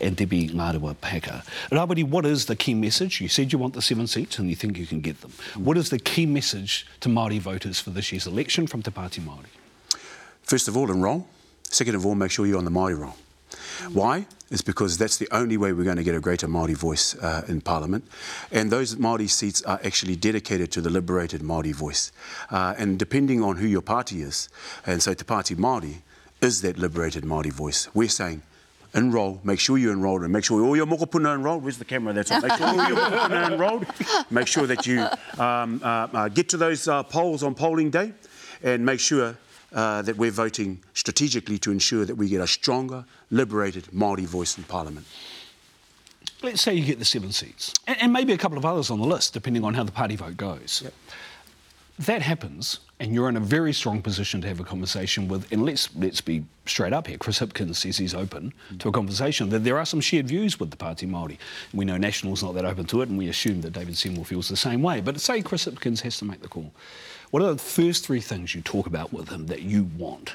and 0.00 0.16
Debbie 0.16 0.48
Ngārewa 0.48 0.96
Paka. 0.98 1.44
Rāwari, 1.70 2.02
what 2.02 2.24
is 2.24 2.46
the 2.46 2.56
key 2.56 2.72
message? 2.72 3.20
You 3.20 3.28
said 3.28 3.52
you 3.52 3.58
want 3.58 3.74
the 3.74 3.82
seven 3.82 4.06
seats 4.06 4.38
and 4.38 4.48
you 4.48 4.56
think 4.56 4.78
you 4.78 4.86
can 4.86 5.02
get 5.02 5.20
them. 5.20 5.34
What 5.54 5.76
is 5.76 5.90
the 5.90 5.98
key 5.98 6.24
message 6.24 6.86
to 7.00 7.10
Māori 7.10 7.40
voters 7.40 7.78
for 7.78 7.90
this 7.90 8.10
year's 8.10 8.26
election 8.26 8.66
from 8.66 8.80
Te 8.80 8.90
Pāti 8.90 9.20
Māori? 9.20 9.52
First 10.44 10.66
of 10.66 10.78
all, 10.78 10.90
enrol. 10.90 11.28
Second 11.64 11.94
of 11.94 12.06
all, 12.06 12.14
make 12.14 12.30
sure 12.30 12.46
you're 12.46 12.56
on 12.56 12.64
the 12.64 12.70
Māori 12.70 12.98
roll. 12.98 13.16
Why? 13.92 14.26
It's 14.50 14.62
because 14.62 14.98
that's 14.98 15.16
the 15.16 15.28
only 15.30 15.56
way 15.56 15.72
we're 15.72 15.84
going 15.84 15.96
to 15.96 16.02
get 16.02 16.16
a 16.16 16.20
greater 16.20 16.48
Māori 16.48 16.76
voice 16.76 17.16
uh, 17.16 17.44
in 17.46 17.60
Parliament. 17.60 18.04
And 18.50 18.70
those 18.70 18.96
Māori 18.96 19.30
seats 19.30 19.62
are 19.62 19.80
actually 19.84 20.16
dedicated 20.16 20.72
to 20.72 20.80
the 20.80 20.90
liberated 20.90 21.40
Māori 21.40 21.72
voice. 21.72 22.10
Uh, 22.50 22.74
and 22.76 22.98
depending 22.98 23.42
on 23.42 23.56
who 23.56 23.66
your 23.66 23.82
party 23.82 24.22
is, 24.22 24.48
and 24.86 25.02
so 25.02 25.14
Te 25.14 25.24
Pāti 25.24 25.56
Māori 25.56 26.02
is 26.40 26.62
that 26.62 26.78
liberated 26.78 27.22
Māori 27.22 27.52
voice. 27.52 27.88
We're 27.94 28.08
saying, 28.08 28.42
enrol, 28.94 29.40
make 29.44 29.60
sure 29.60 29.78
you're 29.78 29.92
enrolled, 29.92 30.22
and 30.22 30.32
make 30.32 30.44
sure 30.44 30.62
all 30.62 30.76
your 30.76 30.86
mokopuna 30.86 31.34
enrolled. 31.34 31.62
Where's 31.62 31.78
the 31.78 31.84
camera? 31.84 32.12
That's 32.12 32.30
on. 32.30 32.42
Make 32.42 32.52
sure 32.52 32.66
all 32.66 32.88
your 32.88 32.96
mokopuna 32.96 33.52
enrolled. 33.52 33.86
Make 34.30 34.46
sure 34.46 34.66
that 34.66 34.86
you 34.86 35.06
um, 35.38 35.80
uh, 35.84 36.08
uh, 36.12 36.28
get 36.28 36.48
to 36.50 36.56
those 36.56 36.88
uh, 36.88 37.02
polls 37.04 37.42
on 37.42 37.54
polling 37.54 37.90
day, 37.90 38.12
and 38.62 38.84
make 38.84 39.00
sure 39.00 39.36
uh, 39.72 40.02
that 40.02 40.16
we're 40.16 40.30
voting 40.30 40.80
strategically 40.94 41.58
to 41.58 41.70
ensure 41.70 42.04
that 42.04 42.16
we 42.16 42.28
get 42.28 42.40
a 42.40 42.46
stronger, 42.46 43.04
liberated 43.30 43.84
Māori 43.86 44.26
voice 44.26 44.58
in 44.58 44.64
Parliament. 44.64 45.06
Let's 46.42 46.62
say 46.62 46.74
you 46.74 46.84
get 46.84 46.98
the 46.98 47.04
seven 47.04 47.32
seats, 47.32 47.74
and, 47.86 48.00
and 48.02 48.12
maybe 48.12 48.32
a 48.32 48.38
couple 48.38 48.56
of 48.56 48.64
others 48.64 48.90
on 48.90 48.98
the 48.98 49.06
list, 49.06 49.34
depending 49.34 49.64
on 49.64 49.74
how 49.74 49.84
the 49.84 49.92
party 49.92 50.16
vote 50.16 50.36
goes. 50.36 50.82
That 51.98 52.22
happens, 52.22 52.80
and 52.98 53.12
you're 53.12 53.28
in 53.28 53.36
a 53.36 53.40
very 53.40 53.74
strong 53.74 54.00
position 54.00 54.40
to 54.40 54.48
have 54.48 54.58
a 54.58 54.64
conversation 54.64 55.28
with. 55.28 55.52
And 55.52 55.66
let's 55.66 55.94
let's 55.94 56.22
be 56.22 56.44
straight 56.64 56.94
up 56.94 57.06
here. 57.06 57.18
Chris 57.18 57.40
Hipkins 57.40 57.76
says 57.76 57.98
he's 57.98 58.14
open 58.14 58.54
to 58.78 58.88
a 58.88 58.92
conversation. 58.92 59.50
That 59.50 59.64
there 59.64 59.76
are 59.76 59.84
some 59.84 60.00
shared 60.00 60.26
views 60.26 60.58
with 60.58 60.70
the 60.70 60.78
party 60.78 61.06
Māori. 61.06 61.36
We 61.74 61.84
know 61.84 61.98
National's 61.98 62.42
not 62.42 62.54
that 62.54 62.64
open 62.64 62.86
to 62.86 63.02
it, 63.02 63.10
and 63.10 63.18
we 63.18 63.28
assume 63.28 63.60
that 63.60 63.74
David 63.74 63.98
Seymour 63.98 64.24
feels 64.24 64.48
the 64.48 64.56
same 64.56 64.80
way. 64.80 65.02
But 65.02 65.20
say 65.20 65.42
Chris 65.42 65.66
Hipkins 65.66 66.00
has 66.00 66.16
to 66.18 66.24
make 66.24 66.40
the 66.40 66.48
call. 66.48 66.72
What 67.30 67.42
are 67.44 67.52
the 67.52 67.58
first 67.58 68.06
three 68.06 68.20
things 68.20 68.54
you 68.54 68.60
talk 68.60 68.86
about 68.86 69.12
with 69.12 69.28
him 69.28 69.46
that 69.46 69.62
you 69.62 69.84
want? 69.96 70.34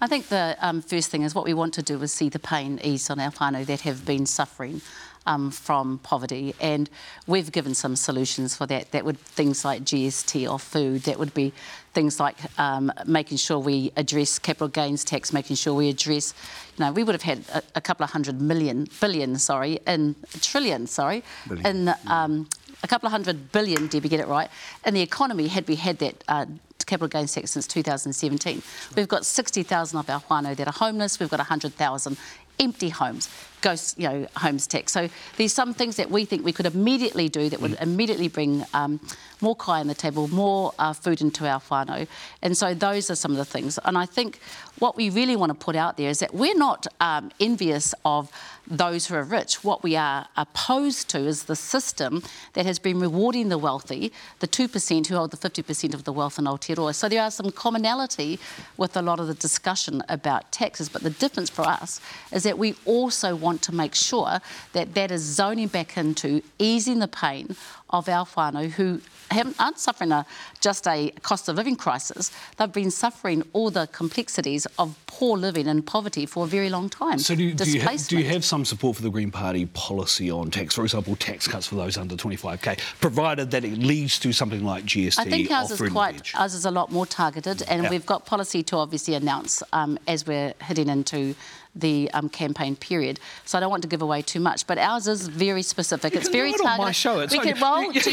I 0.00 0.06
think 0.06 0.28
the 0.28 0.56
um, 0.60 0.82
first 0.82 1.10
thing 1.10 1.22
is 1.22 1.34
what 1.34 1.44
we 1.44 1.54
want 1.54 1.74
to 1.74 1.82
do 1.82 2.00
is 2.02 2.12
see 2.12 2.28
the 2.28 2.38
pain 2.38 2.78
ease 2.84 3.10
on 3.10 3.18
our 3.18 3.30
whānau 3.30 3.64
that 3.66 3.80
have 3.80 4.04
been 4.04 4.26
suffering 4.26 4.82
um, 5.26 5.50
from 5.50 5.98
poverty, 5.98 6.54
and 6.60 6.88
we've 7.26 7.50
given 7.50 7.74
some 7.74 7.96
solutions 7.96 8.54
for 8.54 8.66
that. 8.66 8.92
That 8.92 9.04
would 9.04 9.18
things 9.18 9.64
like 9.64 9.82
GST 9.82 10.48
or 10.48 10.58
food. 10.58 11.02
That 11.02 11.18
would 11.18 11.34
be 11.34 11.52
things 11.94 12.20
like 12.20 12.36
um, 12.60 12.92
making 13.06 13.38
sure 13.38 13.58
we 13.58 13.90
address 13.96 14.38
capital 14.38 14.68
gains 14.68 15.02
tax, 15.02 15.32
making 15.32 15.56
sure 15.56 15.74
we 15.74 15.88
address. 15.88 16.32
You 16.76 16.84
know, 16.84 16.92
we 16.92 17.02
would 17.02 17.14
have 17.14 17.22
had 17.22 17.40
a, 17.52 17.62
a 17.76 17.80
couple 17.80 18.04
of 18.04 18.10
hundred 18.10 18.40
million, 18.40 18.86
billion, 19.00 19.36
sorry, 19.38 19.80
in 19.86 20.14
a 20.34 20.38
trillion, 20.38 20.86
sorry, 20.86 21.24
Billion. 21.48 21.66
in 21.88 21.94
um, 22.06 22.48
a 22.82 22.88
couple 22.88 23.06
of 23.06 23.12
hundred 23.12 23.52
billion. 23.52 23.86
Debbie, 23.88 24.08
get 24.08 24.20
it 24.20 24.28
right? 24.28 24.50
In 24.84 24.94
the 24.94 25.02
economy, 25.02 25.48
had 25.48 25.66
we 25.68 25.76
had 25.76 25.98
that. 25.98 26.24
Uh, 26.28 26.46
capital 26.84 27.08
gains 27.08 27.34
tax 27.34 27.50
since 27.50 27.66
2017. 27.66 28.62
We've 28.94 29.08
got 29.08 29.26
60,000 29.26 29.98
of 29.98 30.08
our 30.08 30.20
whānau 30.20 30.54
that 30.54 30.68
are 30.68 30.72
homeless. 30.72 31.18
We've 31.18 31.28
got 31.28 31.40
100,000 31.40 32.16
empty 32.60 32.88
homes, 32.88 33.28
ghost, 33.60 33.98
you 33.98 34.08
know, 34.08 34.26
homes 34.36 34.66
tax. 34.66 34.92
So 34.92 35.08
there's 35.36 35.52
some 35.52 35.74
things 35.74 35.96
that 35.96 36.10
we 36.10 36.24
think 36.24 36.44
we 36.44 36.52
could 36.52 36.66
immediately 36.66 37.28
do 37.28 37.48
that 37.48 37.60
would 37.60 37.76
immediately 37.80 38.28
bring 38.28 38.64
um, 38.74 39.00
more 39.40 39.56
kai 39.56 39.80
on 39.80 39.86
the 39.86 39.94
table, 39.94 40.28
more 40.28 40.72
uh, 40.78 40.92
food 40.92 41.20
into 41.20 41.46
our 41.46 41.60
whānau. 41.60 42.06
And 42.42 42.56
so 42.56 42.74
those 42.74 43.10
are 43.10 43.14
some 43.14 43.32
of 43.32 43.36
the 43.36 43.44
things. 43.44 43.78
And 43.84 43.98
I 43.98 44.06
think 44.06 44.40
what 44.78 44.96
we 44.96 45.10
really 45.10 45.36
want 45.36 45.50
to 45.50 45.54
put 45.54 45.76
out 45.76 45.96
there 45.96 46.10
is 46.10 46.18
that 46.20 46.34
we're 46.34 46.56
not 46.56 46.86
um, 47.00 47.30
envious 47.40 47.94
of 48.04 48.30
those 48.68 49.06
who 49.06 49.14
are 49.14 49.22
rich. 49.22 49.62
What 49.62 49.82
we 49.82 49.96
are 49.96 50.26
opposed 50.36 51.08
to 51.10 51.18
is 51.18 51.44
the 51.44 51.56
system 51.56 52.22
that 52.54 52.66
has 52.66 52.78
been 52.78 52.98
rewarding 52.98 53.48
the 53.48 53.58
wealthy, 53.58 54.12
the 54.40 54.48
2% 54.48 55.06
who 55.06 55.16
hold 55.16 55.30
the 55.30 55.36
50% 55.36 55.94
of 55.94 56.04
the 56.04 56.12
wealth 56.12 56.38
in 56.38 56.44
Aotearoa. 56.44 56.94
So 56.94 57.08
there 57.08 57.22
are 57.22 57.30
some 57.30 57.50
commonality 57.52 58.38
with 58.76 58.96
a 58.96 59.02
lot 59.02 59.20
of 59.20 59.28
the 59.28 59.34
discussion 59.34 60.02
about 60.08 60.50
taxes, 60.52 60.88
but 60.88 61.02
the 61.02 61.10
difference 61.10 61.48
for 61.48 61.62
us 61.62 62.00
is 62.32 62.42
that 62.42 62.58
we 62.58 62.74
also 62.84 63.36
want 63.36 63.55
to 63.58 63.74
make 63.74 63.94
sure 63.94 64.40
that 64.72 64.94
that 64.94 65.10
is 65.10 65.22
zoning 65.22 65.68
back 65.68 65.96
into 65.96 66.42
easing 66.58 66.98
the 66.98 67.08
pain 67.08 67.56
of 67.90 68.08
our 68.08 68.26
whānau 68.26 68.68
who 68.70 69.00
haven't, 69.30 69.56
aren't 69.60 69.78
suffering 69.78 70.12
a, 70.12 70.24
just 70.60 70.86
a 70.88 71.10
cost 71.22 71.48
of 71.48 71.56
living 71.56 71.76
crisis. 71.76 72.30
They've 72.56 72.72
been 72.72 72.90
suffering 72.90 73.42
all 73.52 73.70
the 73.70 73.86
complexities 73.88 74.66
of 74.78 74.96
poor 75.06 75.36
living 75.38 75.66
and 75.68 75.84
poverty 75.86 76.26
for 76.26 76.44
a 76.44 76.46
very 76.48 76.68
long 76.68 76.88
time. 76.88 77.18
So 77.18 77.34
do, 77.34 77.42
you- 77.44 77.54
do, 77.54 77.68
you, 77.70 77.80
ha- 77.82 77.96
do 78.08 78.18
you 78.18 78.24
have 78.24 78.44
some 78.44 78.64
support 78.64 78.96
for 78.96 79.02
the 79.02 79.10
Green 79.10 79.30
Party 79.30 79.66
policy 79.66 80.30
on 80.30 80.50
tax, 80.50 80.74
for 80.74 80.82
example, 80.84 81.16
tax 81.16 81.46
cuts 81.48 81.66
for 81.66 81.74
those 81.76 81.96
under 81.96 82.16
25k, 82.16 82.78
provided 83.00 83.50
that 83.52 83.64
it 83.64 83.78
leads 83.78 84.18
to 84.20 84.32
something 84.32 84.64
like 84.64 84.84
GST? 84.84 85.18
I 85.18 85.24
think 85.24 85.50
ours 85.50 85.70
is 85.70 85.90
quite 85.90 86.32
ours 86.34 86.54
is 86.54 86.64
a 86.64 86.70
lot 86.70 86.90
more 86.92 87.06
targeted, 87.06 87.62
and 87.68 87.84
Yeah. 87.84 87.90
we've 87.90 88.06
got 88.06 88.26
policy 88.26 88.62
to 88.64 88.76
obviously 88.76 89.14
announce 89.14 89.62
um, 89.72 89.98
as 90.08 90.26
we're 90.26 90.54
heading 90.60 90.88
into 90.88 91.34
the 91.78 92.10
um, 92.14 92.28
campaign 92.28 92.74
period. 92.76 93.20
So 93.44 93.58
I 93.58 93.60
don't 93.60 93.70
want 93.70 93.82
to 93.82 93.88
give 93.88 94.02
away 94.02 94.22
too 94.22 94.40
much, 94.40 94.66
but 94.66 94.78
ours 94.78 95.06
is 95.06 95.28
very 95.28 95.62
specific. 95.62 96.14
It's 96.14 96.24
can 96.24 96.32
very 96.32 96.50
it 96.50 96.60
on 96.60 96.66
targeted. 96.66 96.84
my 96.86 96.92
show, 96.92 97.20
it's 97.20 97.32
we 97.32 97.38
can, 97.40 97.60
well. 97.60 97.92
GS, 97.92 98.06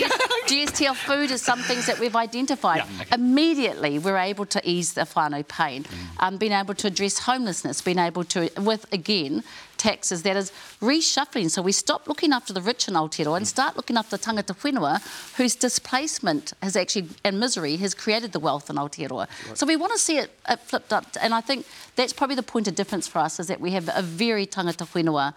GST 0.51 0.89
of 0.89 0.97
food 0.97 1.31
is 1.31 1.41
some 1.41 1.59
things 1.59 1.85
that 1.87 1.97
we've 1.99 2.15
identified. 2.15 2.79
Yeah, 2.79 3.01
okay. 3.01 3.15
Immediately, 3.15 3.99
we're 3.99 4.17
able 4.17 4.45
to 4.47 4.61
ease 4.69 4.93
the 4.93 5.01
whānau 5.01 5.47
pain, 5.47 5.83
Mm. 5.83 6.23
um, 6.23 6.37
being 6.37 6.51
able 6.51 6.73
to 6.75 6.87
address 6.87 7.19
homelessness, 7.19 7.81
being 7.81 7.99
able 7.99 8.23
to, 8.25 8.49
with 8.57 8.85
again, 8.93 9.43
taxes 9.89 10.23
that 10.23 10.37
is 10.41 10.51
reshuffling. 10.81 11.49
So 11.55 11.61
we 11.61 11.73
stop 11.85 12.01
looking 12.07 12.31
after 12.37 12.51
the 12.57 12.61
rich 12.61 12.87
in 12.87 12.93
Aotearoa 12.93 13.37
and 13.37 13.45
mm. 13.45 13.55
start 13.57 13.75
looking 13.79 13.97
after 13.97 14.15
the 14.17 14.23
tangata 14.25 14.53
whenua 14.61 14.93
whose 15.37 15.55
displacement 15.67 16.53
has 16.61 16.75
actually, 16.75 17.07
and 17.25 17.39
misery, 17.45 17.75
has 17.85 17.93
created 18.03 18.31
the 18.31 18.39
wealth 18.47 18.69
in 18.69 18.77
Aotearoa. 18.77 19.25
Right. 19.27 19.57
So 19.57 19.65
we 19.71 19.75
want 19.75 19.91
to 19.97 19.99
see 20.07 20.17
it, 20.23 20.29
it 20.53 20.59
flipped 20.69 20.93
up. 20.97 21.05
And 21.21 21.33
I 21.33 21.41
think 21.41 21.65
that's 21.97 22.13
probably 22.13 22.37
the 22.43 22.49
point 22.53 22.67
of 22.69 22.75
difference 22.75 23.07
for 23.07 23.19
us 23.19 23.39
is 23.41 23.47
that 23.47 23.59
we 23.59 23.71
have 23.71 23.89
a 23.93 24.01
very 24.01 24.45
tangata 24.55 24.85
whenua 24.93 25.33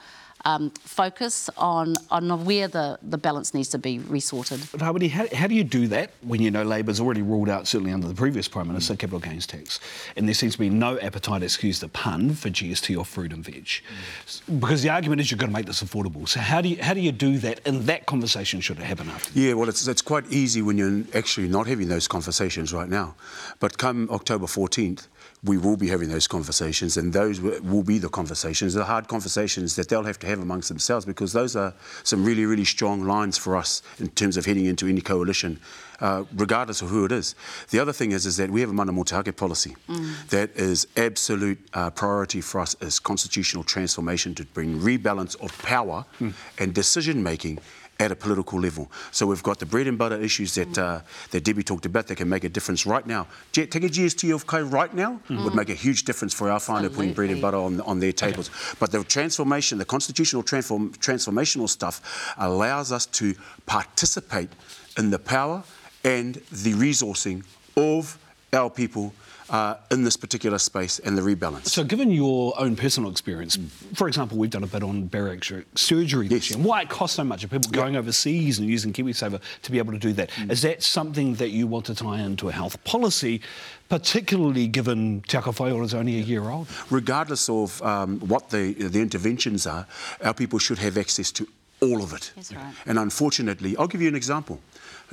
um, 0.46 0.70
focus 0.78 1.50
on, 1.58 1.94
on 2.08 2.44
where 2.44 2.68
the, 2.68 2.98
the 3.02 3.18
balance 3.18 3.52
needs 3.52 3.68
to 3.70 3.78
be 3.78 3.98
resorted. 3.98 4.60
Rawiri, 4.60 5.10
how, 5.10 5.26
how 5.34 5.48
do 5.48 5.56
you 5.56 5.64
do 5.64 5.88
that 5.88 6.12
when 6.22 6.40
you 6.40 6.52
know 6.52 6.62
Labour's 6.62 7.00
already 7.00 7.20
ruled 7.20 7.48
out, 7.48 7.66
certainly 7.66 7.92
under 7.92 8.06
the 8.06 8.14
previous 8.14 8.46
Prime 8.46 8.68
Minister, 8.68 8.94
mm. 8.94 8.98
capital 9.00 9.18
gains 9.18 9.44
tax? 9.44 9.80
And 10.16 10.28
there 10.28 10.34
seems 10.34 10.52
to 10.52 10.60
be 10.60 10.70
no 10.70 11.00
appetite, 11.00 11.42
excuse 11.42 11.80
the 11.80 11.88
pun, 11.88 12.32
for 12.32 12.48
GST 12.48 12.96
or 12.96 13.04
fruit 13.04 13.32
and 13.32 13.44
veg. 13.44 13.64
Mm. 13.64 14.60
Because 14.60 14.82
the 14.82 14.88
argument 14.88 15.20
is 15.20 15.32
you've 15.32 15.40
got 15.40 15.46
to 15.46 15.52
make 15.52 15.66
this 15.66 15.82
affordable. 15.82 16.28
So 16.28 16.38
how 16.38 16.60
do 16.60 16.68
you, 16.68 16.80
how 16.80 16.94
do, 16.94 17.00
you 17.00 17.10
do 17.10 17.38
that? 17.38 17.60
And 17.66 17.82
that 17.82 18.06
conversation 18.06 18.60
should 18.60 18.78
happen 18.78 19.10
after. 19.10 19.36
Yeah, 19.36 19.54
well, 19.54 19.68
it's, 19.68 19.88
it's 19.88 20.02
quite 20.02 20.30
easy 20.30 20.62
when 20.62 20.78
you're 20.78 21.02
actually 21.12 21.48
not 21.48 21.66
having 21.66 21.88
those 21.88 22.06
conversations 22.06 22.72
right 22.72 22.88
now. 22.88 23.16
But 23.58 23.78
come 23.78 24.08
October 24.12 24.46
14th, 24.46 25.08
we 25.44 25.58
will 25.58 25.76
be 25.76 25.88
having 25.88 26.08
those 26.08 26.26
conversations, 26.26 26.96
and 26.96 27.12
those 27.12 27.40
will 27.40 27.82
be 27.82 27.98
the 27.98 28.08
conversations, 28.08 28.74
the 28.74 28.84
hard 28.84 29.06
conversations 29.08 29.76
that 29.76 29.88
they'll 29.88 30.04
have 30.04 30.18
to 30.20 30.26
have 30.26 30.40
amongst 30.40 30.68
themselves, 30.68 31.04
because 31.04 31.32
those 31.32 31.54
are 31.56 31.74
some 32.02 32.24
really, 32.24 32.46
really 32.46 32.64
strong 32.64 33.06
lines 33.06 33.38
for 33.38 33.56
us 33.56 33.82
in 33.98 34.08
terms 34.08 34.36
of 34.36 34.46
heading 34.46 34.64
into 34.64 34.86
any 34.86 35.00
coalition, 35.00 35.60
uh, 36.00 36.24
regardless 36.34 36.82
of 36.82 36.88
who 36.88 37.04
it 37.04 37.12
is. 37.12 37.34
The 37.70 37.78
other 37.78 37.92
thing 37.92 38.12
is, 38.12 38.26
is 38.26 38.36
that 38.38 38.50
we 38.50 38.60
have 38.60 38.70
a 38.70 38.72
mana 38.72 38.92
motuhake 38.92 39.36
policy 39.36 39.76
mm. 39.88 40.28
that 40.28 40.50
is 40.56 40.86
absolute 40.96 41.58
uh, 41.74 41.90
priority 41.90 42.40
for 42.40 42.60
us 42.60 42.74
as 42.80 42.98
constitutional 42.98 43.64
transformation 43.64 44.34
to 44.36 44.44
bring 44.44 44.80
rebalance 44.80 45.40
of 45.42 45.56
power 45.62 46.04
mm. 46.20 46.32
and 46.58 46.74
decision 46.74 47.22
making 47.22 47.58
at 47.98 48.12
a 48.12 48.16
political 48.16 48.60
level. 48.60 48.90
So 49.10 49.26
we've 49.26 49.42
got 49.42 49.58
the 49.58 49.66
bread 49.66 49.86
and 49.86 49.96
butter 49.96 50.20
issues 50.20 50.54
that 50.54 50.76
uh, 50.78 51.00
that 51.30 51.44
Debbie 51.44 51.62
talked 51.62 51.86
about 51.86 52.06
that 52.08 52.16
can 52.16 52.28
make 52.28 52.44
a 52.44 52.48
difference 52.48 52.86
right 52.86 53.06
now. 53.06 53.26
Take 53.52 53.74
a 53.74 53.80
GST 53.80 54.34
of 54.34 54.46
Kai 54.46 54.60
right 54.60 54.92
now 54.94 55.20
mm. 55.28 55.42
would 55.44 55.54
make 55.54 55.70
a 55.70 55.74
huge 55.74 56.04
difference 56.04 56.34
for 56.34 56.50
our 56.50 56.58
whānau 56.58 56.92
putting 56.92 57.14
bread 57.14 57.30
and 57.30 57.40
butter 57.40 57.56
on, 57.56 57.80
on 57.80 58.00
their 58.00 58.12
tables. 58.12 58.48
Okay. 58.48 58.76
But 58.80 58.92
the 58.92 59.02
transformation, 59.04 59.78
the 59.78 59.84
constitutional 59.84 60.42
transform, 60.42 60.92
transformational 60.94 61.68
stuff 61.68 62.34
allows 62.38 62.92
us 62.92 63.06
to 63.06 63.34
participate 63.64 64.50
in 64.98 65.10
the 65.10 65.18
power 65.18 65.62
and 66.04 66.34
the 66.34 66.74
resourcing 66.74 67.44
of 67.76 68.18
our 68.52 68.70
people 68.70 69.12
uh, 69.50 69.76
in 69.90 70.04
this 70.04 70.16
particular 70.16 70.58
space 70.58 70.98
and 70.98 71.16
the 71.16 71.22
rebalance. 71.22 71.66
So, 71.66 71.84
given 71.84 72.10
your 72.10 72.58
own 72.58 72.76
personal 72.76 73.10
experience, 73.10 73.56
mm. 73.56 73.68
for 73.96 74.08
example, 74.08 74.38
we've 74.38 74.50
done 74.50 74.64
a 74.64 74.66
bit 74.66 74.82
on 74.82 75.08
bariatric 75.08 75.64
surgery 75.74 76.28
this 76.28 76.50
year, 76.50 76.56
and 76.56 76.64
why 76.64 76.82
it 76.82 76.88
costs 76.88 77.16
so 77.16 77.24
much, 77.24 77.44
of 77.44 77.50
people 77.50 77.70
going 77.70 77.96
overseas 77.96 78.58
and 78.58 78.68
using 78.68 78.92
KiwiSaver 78.92 79.40
to 79.62 79.70
be 79.70 79.78
able 79.78 79.92
to 79.92 79.98
do 79.98 80.12
that. 80.14 80.30
Mm. 80.30 80.50
Is 80.50 80.62
that 80.62 80.82
something 80.82 81.34
that 81.34 81.50
you 81.50 81.66
want 81.66 81.86
to 81.86 81.94
tie 81.94 82.20
into 82.20 82.48
a 82.48 82.52
health 82.52 82.82
policy, 82.84 83.40
particularly 83.88 84.66
given 84.66 85.22
Te 85.28 85.38
Aka 85.38 85.52
Whaiora 85.52 85.84
is 85.84 85.94
only 85.94 86.18
a 86.18 86.22
year 86.22 86.48
old? 86.48 86.68
Regardless 86.90 87.48
of 87.48 87.80
um, 87.82 88.20
what 88.20 88.50
the, 88.50 88.72
the 88.72 89.00
interventions 89.00 89.66
are, 89.66 89.86
our 90.22 90.34
people 90.34 90.58
should 90.58 90.78
have 90.78 90.98
access 90.98 91.30
to 91.32 91.46
all 91.80 92.02
of 92.02 92.12
it. 92.12 92.32
Right. 92.54 92.74
And 92.86 92.98
unfortunately, 92.98 93.76
I'll 93.76 93.86
give 93.88 94.00
you 94.00 94.08
an 94.08 94.14
example. 94.14 94.60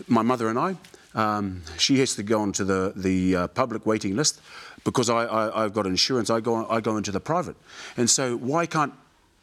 My 0.07 0.21
mother 0.21 0.47
and 0.49 0.57
I, 0.57 0.75
um, 1.15 1.61
she 1.77 1.99
has 1.99 2.15
to 2.15 2.23
go 2.23 2.41
onto 2.41 2.63
the, 2.63 2.93
the 2.95 3.35
uh, 3.35 3.47
public 3.47 3.85
waiting 3.85 4.15
list 4.15 4.41
because 4.83 5.09
I, 5.09 5.25
I, 5.55 5.63
have 5.63 5.73
got 5.73 5.85
insurance. 5.85 6.29
I 6.29 6.39
go, 6.39 6.67
I 6.67 6.81
go 6.81 6.97
into 6.97 7.11
the 7.11 7.19
private. 7.19 7.55
And 7.97 8.09
so 8.09 8.37
why 8.37 8.65
can't 8.65 8.93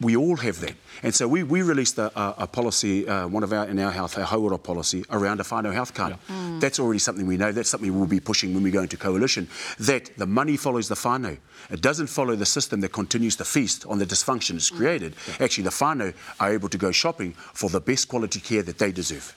we 0.01 0.17
all 0.17 0.37
have 0.37 0.61
that. 0.61 0.75
And 1.03 1.15
so 1.15 1.29
we, 1.29 1.43
we 1.43 1.61
released 1.61 1.99
a, 1.99 2.07
a, 2.19 2.35
a 2.39 2.47
policy, 2.47 3.07
uh, 3.07 3.29
one 3.29 3.43
of 3.43 3.53
our, 3.53 3.67
in 3.67 3.79
our 3.79 3.93
health, 3.93 4.17
our 4.17 4.25
Hauora 4.25 4.63
policy, 4.63 5.05
around 5.11 5.41
a 5.41 5.43
whānau 5.43 5.75
health 5.75 5.93
card. 5.93 6.17
Yeah. 6.29 6.35
Mm. 6.35 6.61
That's 6.61 6.81
already 6.81 6.99
something 6.99 7.27
we 7.27 7.37
know. 7.37 7.53
That's 7.53 7.69
something 7.69 7.95
we'll 7.95 8.09
be 8.09 8.21
pushing 8.21 8.55
when 8.55 8.63
we 8.63 8.71
go 8.71 8.81
into 8.81 8.97
coalition. 8.97 9.47
That 9.79 10.17
the 10.17 10.27
money 10.27 10.57
follows 10.57 10.89
the 10.89 10.95
whānau. 10.95 11.37
It 11.71 11.83
doesn't 11.83 12.07
follow 12.07 12.35
the 12.35 12.47
system 12.47 12.81
that 12.81 12.93
continues 12.93 13.37
to 13.37 13.45
feast 13.45 13.85
on 13.87 13.99
the 13.99 14.07
dysfunction 14.07 14.55
it's 14.55 14.71
created. 14.71 15.17
Mm. 15.17 15.39
Yeah. 15.39 15.45
Actually, 15.45 15.65
the 15.65 15.71
whānau 15.71 16.15
are 16.41 16.53
able 16.53 16.71
to 16.71 16.79
go 16.79 16.93
shopping 16.93 17.33
for 17.33 17.69
the 17.69 17.81
best 17.81 18.09
quality 18.09 18.41
care 18.41 18.63
that 18.63 18.79
they 18.79 18.93
deserve. 18.93 19.35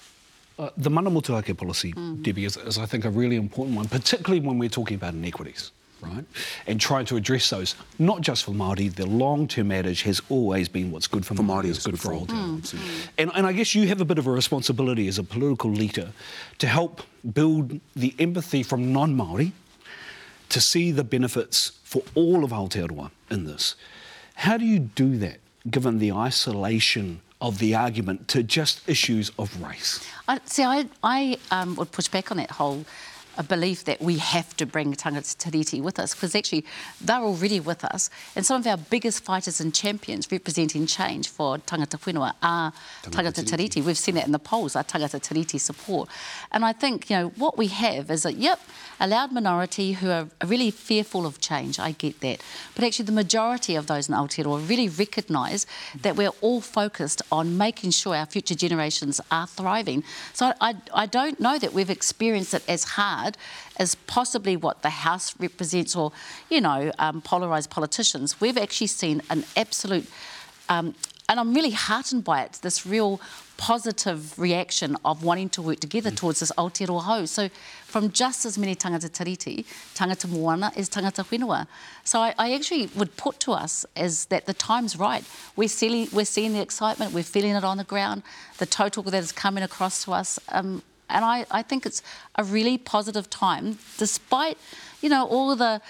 Uh, 0.60 0.70
the 0.78 0.90
mana 0.90 1.10
motuhake 1.10 1.58
policy, 1.58 1.94
mm. 1.94 2.22
Debbie, 2.22 2.46
is, 2.46 2.58
is, 2.58 2.78
I 2.78 2.86
think, 2.86 3.06
a 3.06 3.10
really 3.10 3.38
important 3.38 3.76
one, 3.76 3.88
particularly 3.88 4.40
when 4.46 4.60
we're 4.60 4.70
talking 4.70 4.96
about 4.96 5.16
inequities, 5.16 5.72
right? 6.00 6.24
And 6.68 6.80
trying 6.80 7.06
to 7.06 7.16
address 7.16 7.50
those, 7.50 7.76
not 7.98 8.22
just 8.22 8.44
for 8.44 8.52
Māori, 8.52 8.94
the 8.94 9.08
long-term 9.08 9.72
adage 9.72 10.04
has 10.04 10.22
always 10.30 10.70
been 10.70 10.92
what's 10.92 11.08
good 11.08 11.26
for, 11.26 11.34
for 11.34 11.42
Māori 11.42 11.66
is 11.66 11.84
good, 11.84 11.94
good 11.94 12.00
for 12.00 12.14
all. 12.14 12.28
Mm. 12.28 13.10
And, 13.18 13.32
and 13.34 13.48
I 13.48 13.54
guess 13.54 13.74
you 13.74 13.88
have 13.88 14.00
a 14.00 14.06
bit 14.06 14.20
of 14.20 14.28
a 14.28 14.32
responsibility 14.32 15.08
as 15.08 15.18
a 15.18 15.24
political 15.24 15.72
leader 15.72 16.10
to 16.60 16.68
help 16.68 17.02
build 17.34 17.80
the 17.96 18.14
empathy 18.20 18.62
from 18.62 18.94
non-Māori 18.94 19.54
to 20.50 20.62
see 20.62 20.92
the 20.92 21.04
benefits 21.04 21.80
for 21.84 22.04
all 22.14 22.44
of 22.44 22.52
Aotearoa 22.52 23.10
in 23.32 23.46
this. 23.46 23.76
How 24.36 24.58
do 24.58 24.66
you 24.66 24.80
do 24.80 25.18
that, 25.18 25.40
given 25.72 25.98
the 25.98 26.12
isolation 26.12 27.22
of 27.44 27.60
the 27.60 27.76
argument 27.76 28.28
to 28.30 28.42
just 28.42 28.88
issues 28.90 29.30
of 29.38 29.62
race? 29.62 30.04
I, 30.28 30.40
see, 30.46 30.64
I, 30.64 30.88
I 31.04 31.38
um, 31.52 31.76
would 31.76 31.92
push 31.92 32.08
back 32.08 32.32
on 32.32 32.38
that 32.38 32.52
whole 32.52 32.86
a 33.38 33.44
belief 33.44 33.84
that 33.86 34.02
we 34.02 34.18
have 34.18 34.56
to 34.58 34.66
bring 34.66 34.94
tangata 34.94 35.36
tiriti 35.38 35.82
with 35.82 36.00
us 36.00 36.14
because 36.14 36.36
actually 36.36 36.66
they're 37.02 37.18
already 37.18 37.60
with 37.60 37.84
us 37.84 38.10
and 38.36 38.46
some 38.46 38.60
of 38.62 38.68
our 38.68 38.78
biggest 38.78 39.24
fighters 39.24 39.60
and 39.60 39.74
champions 39.74 40.32
representing 40.32 40.86
change 40.86 41.28
for 41.30 41.58
tangata 41.60 41.98
whenua 42.00 42.34
are 42.42 42.74
tangata, 43.04 43.34
tangata 43.34 43.44
tiriti. 43.44 43.84
We've 43.84 43.98
seen 43.98 44.16
that 44.16 44.26
in 44.26 44.32
the 44.32 44.40
polls, 44.40 44.76
our 44.76 44.84
tangata 44.84 45.20
tiriti 45.20 45.60
support. 45.60 46.10
And 46.52 46.66
I 46.66 46.74
think, 46.74 47.10
you 47.10 47.18
know, 47.18 47.28
what 47.36 47.58
we 47.58 47.68
have 47.68 48.12
is 48.12 48.24
that, 48.24 48.36
yep, 48.36 48.60
a 49.00 49.08
loud 49.08 49.32
minority 49.32 49.94
who 49.94 50.10
are 50.10 50.28
really 50.46 50.72
fearful 50.72 51.26
of 51.26 51.40
change, 51.40 51.80
I 51.80 51.92
get 51.92 52.22
that. 52.22 52.42
But 52.76 52.84
actually 52.84 53.06
the 53.06 53.12
majority 53.12 53.76
of 53.76 53.88
those 53.88 54.10
in 54.10 54.16
Aotearoa 54.16 54.70
really 54.70 54.90
recognise 54.90 55.66
that 56.02 56.16
we're 56.16 56.36
all 56.42 56.62
focused 56.62 57.22
on 57.32 57.58
making 57.58 57.92
sure 57.92 58.16
our 58.16 58.26
future 58.26 58.56
generations 58.56 59.20
are 59.32 59.48
thriving. 59.48 60.04
So 60.34 60.48
I, 60.48 60.54
I, 60.70 60.76
I 60.94 61.06
don't 61.06 61.40
know 61.40 61.58
that 61.58 61.74
we've 61.74 61.90
experienced 61.90 62.54
it 62.54 62.64
as 62.68 62.84
hard 62.84 63.23
as 63.78 63.96
possibly 63.96 64.56
what 64.56 64.82
the 64.82 64.90
House 64.90 65.34
represents 65.40 65.96
or, 65.96 66.12
you 66.50 66.62
know, 66.62 66.92
um, 67.00 67.22
polarised 67.22 67.70
politicians. 67.70 68.40
We've 68.40 68.58
actually 68.58 68.88
seen 68.88 69.22
an 69.30 69.44
absolute, 69.56 70.08
um, 70.70 70.96
and 71.30 71.40
I'm 71.40 71.54
really 71.54 71.72
heartened 71.72 72.24
by 72.24 72.44
it, 72.44 72.60
this 72.62 72.86
real 72.86 73.20
positive 73.58 74.38
reaction 74.38 74.98
of 75.06 75.24
wanting 75.24 75.48
to 75.48 75.62
work 75.62 75.80
together 75.80 76.10
mm. 76.10 76.16
towards 76.16 76.40
this 76.40 76.52
Aotearoa. 76.58 77.28
So 77.28 77.50
from 77.86 78.12
just 78.12 78.46
as 78.46 78.58
many 78.58 78.76
tangata 78.76 79.10
tiriti, 79.10 79.66
tangata 79.96 80.28
moana 80.30 80.72
is 80.76 80.90
tangata 80.90 81.24
whenua. 81.24 81.68
So 82.04 82.20
I, 82.20 82.34
I, 82.38 82.54
actually 82.54 82.88
would 82.96 83.16
put 83.16 83.40
to 83.42 83.52
us 83.54 83.86
is 83.96 84.26
that 84.26 84.48
the 84.48 84.54
time's 84.54 84.98
right. 84.98 85.24
We're 85.56 85.70
seeing, 85.70 86.10
we're 86.12 86.26
seeing 86.26 86.54
the 86.54 86.62
excitement, 86.62 87.14
we're 87.14 87.24
feeling 87.24 87.56
it 87.56 87.64
on 87.64 87.78
the 87.78 87.84
ground, 87.84 88.24
the 88.58 88.66
total 88.66 89.04
that 89.04 89.14
is 89.14 89.32
coming 89.32 89.64
across 89.64 90.04
to 90.06 90.14
us. 90.14 90.40
Um, 90.50 90.82
and 91.10 91.24
I, 91.26 91.46
I 91.52 91.62
think 91.62 91.86
it's 91.86 92.02
a 92.36 92.44
really 92.44 92.78
positive 92.78 93.30
time, 93.30 93.78
despite, 93.98 94.58
you 95.02 95.10
know, 95.10 95.26
all 95.28 95.56
the 95.56 95.82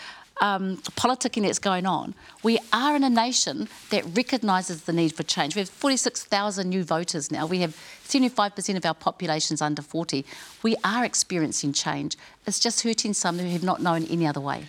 um, 0.41 0.77
politicking 0.77 1.43
that's 1.43 1.59
going 1.59 1.85
on, 1.85 2.15
we 2.41 2.59
are 2.71 2.95
in 2.95 3.03
a 3.03 3.09
nation 3.09 3.69
that 3.91 4.03
recognises 4.15 4.83
the 4.83 4.93
need 4.93 5.13
for 5.13 5.23
change. 5.23 5.55
We 5.55 5.59
have 5.59 5.69
46,000 5.69 6.69
new 6.69 6.83
voters 6.83 7.31
now. 7.31 7.45
We 7.45 7.59
have 7.59 7.75
75% 8.07 8.77
of 8.77 8.85
our 8.85 8.93
population 8.93 9.53
is 9.53 9.61
under 9.61 9.81
40. 9.81 10.25
We 10.61 10.75
are 10.83 11.03
experiencing 11.03 11.73
change. 11.73 12.17
It's 12.45 12.59
just 12.59 12.81
hurting 12.83 13.13
some 13.13 13.39
who 13.39 13.47
have 13.47 13.63
not 13.63 13.81
known 13.81 14.03
any 14.05 14.27
other 14.27 14.41
way. 14.41 14.65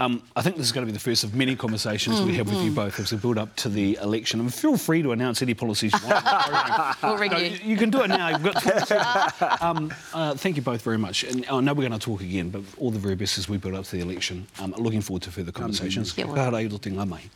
Um, 0.00 0.22
I 0.34 0.42
think 0.42 0.56
this 0.56 0.66
is 0.66 0.72
going 0.72 0.84
to 0.84 0.92
be 0.92 0.92
the 0.92 1.02
first 1.02 1.22
of 1.22 1.36
many 1.36 1.54
conversations 1.54 2.18
mm, 2.18 2.26
we 2.26 2.34
have 2.34 2.48
with 2.48 2.58
mm. 2.58 2.64
you 2.64 2.70
both 2.72 2.98
as 2.98 3.12
we 3.12 3.18
build 3.18 3.38
up 3.38 3.54
to 3.56 3.68
the 3.68 3.96
election. 4.02 4.40
And 4.40 4.52
feel 4.52 4.76
free 4.76 5.02
to 5.02 5.12
announce 5.12 5.40
any 5.40 5.54
policies 5.54 5.92
you 5.92 6.08
want. 6.08 6.96
we'll 7.02 7.16
ring 7.18 7.30
no, 7.30 7.38
you. 7.38 7.58
You 7.62 7.76
can 7.76 7.90
do 7.90 8.02
it 8.02 8.08
now. 8.08 8.28
You've 8.30 8.42
got 8.42 9.62
um, 9.62 9.94
uh, 10.12 10.34
thank 10.34 10.56
you 10.56 10.62
both 10.62 10.82
very 10.82 10.98
much. 10.98 11.22
And 11.22 11.46
I 11.46 11.60
know 11.60 11.74
we're 11.74 11.88
going 11.88 11.98
to 11.98 12.04
talk 12.04 12.22
again, 12.22 12.50
but 12.50 12.62
all 12.78 12.90
the 12.90 12.98
very 12.98 13.14
best 13.14 13.38
as 13.38 13.48
we 13.48 13.56
build 13.56 13.74
up 13.74 13.84
to 13.84 13.92
the 13.92 14.00
election. 14.00 14.44
Um, 14.60 14.74
looking 14.76 15.00
forward 15.00 15.22
to 15.22 15.30
further 15.30 15.52
conversations. 15.52 16.10
Kia 16.10 16.26
ora. 16.26 16.34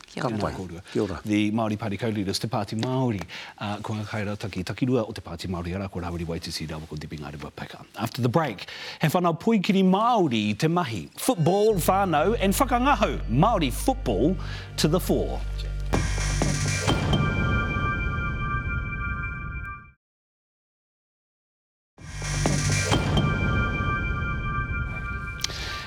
Kia 0.08 0.24
ora. 0.24 0.82
Kia 0.92 1.02
ora. 1.02 1.20
The 1.24 1.52
Māori 1.52 1.78
Party 1.78 1.96
co-leaders, 1.96 2.40
Te 2.40 2.48
Pāti 2.48 2.80
Māori, 2.80 3.22
uh, 3.58 3.76
kua 3.78 4.02
kaira 4.02 4.36
taki 4.36 4.64
takirua 4.64 5.08
o 5.08 5.12
Te 5.12 5.20
Pāti 5.20 5.35
Māori 5.44 5.74
ara, 5.74 5.88
ko 5.88 6.00
Rawiri 6.00 6.24
Waititi 6.24 6.66
rawa 6.66 6.88
ko 6.88 6.96
Dipi 6.96 7.18
Ngārewa 7.18 7.52
Wapaka. 7.52 7.84
After 7.98 8.22
the 8.22 8.28
break, 8.28 8.66
he 9.00 9.08
whanau 9.08 9.38
puikiri 9.38 9.84
Māori 9.84 10.58
te 10.58 10.68
mahi. 10.68 11.10
Football, 11.16 11.74
whānau, 11.74 12.36
and 12.40 12.54
whakangaho. 12.54 13.20
Māori 13.28 13.70
football 13.70 14.34
to 14.78 14.88
the 14.88 14.98
fore. 14.98 15.40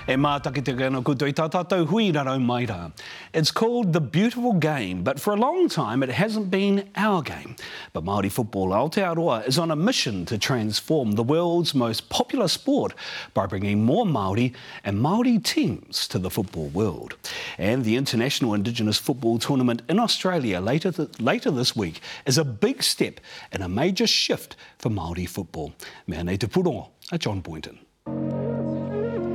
E 0.09 0.15
mātaki 0.17 0.63
te 0.65 0.73
kena 0.73 1.03
kuto 1.05 1.27
i 1.29 1.33
tā 1.37 1.43
tātou 1.53 1.83
hui 1.85 2.07
rarau 2.09 2.39
mai 2.41 2.63
rā. 2.65 2.91
It's 3.31 3.51
called 3.51 3.93
the 3.93 4.01
beautiful 4.01 4.53
game, 4.53 5.03
but 5.03 5.19
for 5.21 5.35
a 5.35 5.39
long 5.39 5.69
time 5.69 6.01
it 6.01 6.09
hasn't 6.09 6.49
been 6.49 6.89
our 6.95 7.21
game. 7.21 7.55
But 7.93 8.05
Māori 8.05 8.31
football 8.31 8.69
Aotearoa 8.69 9.47
is 9.47 9.59
on 9.59 9.69
a 9.69 9.75
mission 9.75 10.25
to 10.25 10.39
transform 10.39 11.11
the 11.11 11.21
world's 11.21 11.75
most 11.75 12.09
popular 12.09 12.47
sport 12.47 12.95
by 13.35 13.45
bringing 13.45 13.85
more 13.85 14.03
Māori 14.03 14.55
and 14.83 14.97
Māori 14.99 15.43
teams 15.43 16.07
to 16.07 16.17
the 16.17 16.31
football 16.31 16.69
world. 16.69 17.15
And 17.59 17.85
the 17.85 17.95
International 17.95 18.55
Indigenous 18.55 18.97
Football 18.97 19.37
Tournament 19.37 19.83
in 19.89 19.99
Australia 19.99 20.59
later, 20.59 20.91
th- 20.91 21.19
later 21.19 21.51
this 21.51 21.75
week 21.75 22.01
is 22.25 22.39
a 22.39 22.43
big 22.43 22.81
step 22.81 23.19
and 23.51 23.61
a 23.61 23.69
major 23.69 24.07
shift 24.07 24.55
for 24.79 24.89
Māori 24.89 25.29
football. 25.29 25.75
Mea 26.07 26.23
nei 26.23 26.37
te 26.37 26.47
purongo, 26.47 26.87
a 27.11 27.19
John 27.19 27.41
Boynton. 27.41 27.77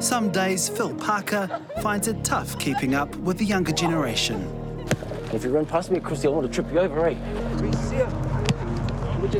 Some 0.04 0.30
days, 0.30 0.68
Phil 0.68 0.94
Parker 0.96 1.48
finds 1.80 2.08
it 2.08 2.22
tough 2.22 2.58
keeping 2.58 2.94
up 2.94 3.16
with 3.16 3.38
the 3.38 3.44
younger 3.46 3.72
generation. 3.72 4.36
If 5.32 5.44
you 5.44 5.50
run 5.50 5.64
past 5.64 5.90
me, 5.90 5.98
Christy, 5.98 6.28
I 6.28 6.30
want 6.30 6.46
to 6.46 6.52
trip 6.52 6.70
you 6.70 6.80
over, 6.80 7.08
eh? 7.08 7.14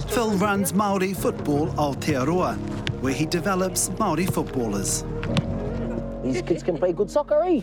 Phil 0.08 0.30
runs 0.38 0.72
Māori 0.72 1.14
Football 1.14 1.68
Aotearoa, 1.72 2.56
where 3.02 3.12
he 3.12 3.26
develops 3.26 3.90
Māori 3.90 4.26
footballers. 4.32 5.04
These 6.24 6.40
kids 6.40 6.62
can 6.62 6.78
play 6.78 6.94
good 6.94 7.10
soccer, 7.10 7.42
eh? 7.44 7.60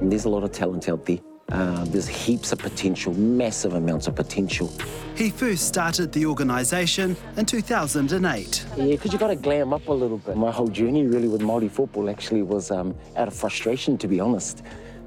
There's 0.00 0.24
a 0.24 0.30
lot 0.30 0.42
of 0.42 0.52
talent 0.52 0.88
out 0.88 1.04
there. 1.04 1.18
Uh, 1.52 1.84
there's 1.86 2.08
heaps 2.08 2.50
of 2.50 2.58
potential, 2.58 3.14
massive 3.14 3.74
amounts 3.74 4.08
of 4.08 4.16
potential. 4.16 4.70
He 5.14 5.30
first 5.30 5.68
started 5.68 6.10
the 6.12 6.26
organisation 6.26 7.16
in 7.36 7.46
2008. 7.46 8.66
Yeah, 8.76 8.84
because 8.86 9.12
you 9.12 9.18
got 9.18 9.28
to 9.28 9.36
glam 9.36 9.72
up 9.72 9.86
a 9.86 9.92
little 9.92 10.18
bit. 10.18 10.36
My 10.36 10.50
whole 10.50 10.66
journey 10.66 11.06
really 11.06 11.28
with 11.28 11.42
Māori 11.42 11.70
football 11.70 12.10
actually 12.10 12.42
was 12.42 12.72
um, 12.72 12.96
out 13.16 13.28
of 13.28 13.34
frustration, 13.34 13.96
to 13.98 14.08
be 14.08 14.18
honest. 14.18 14.64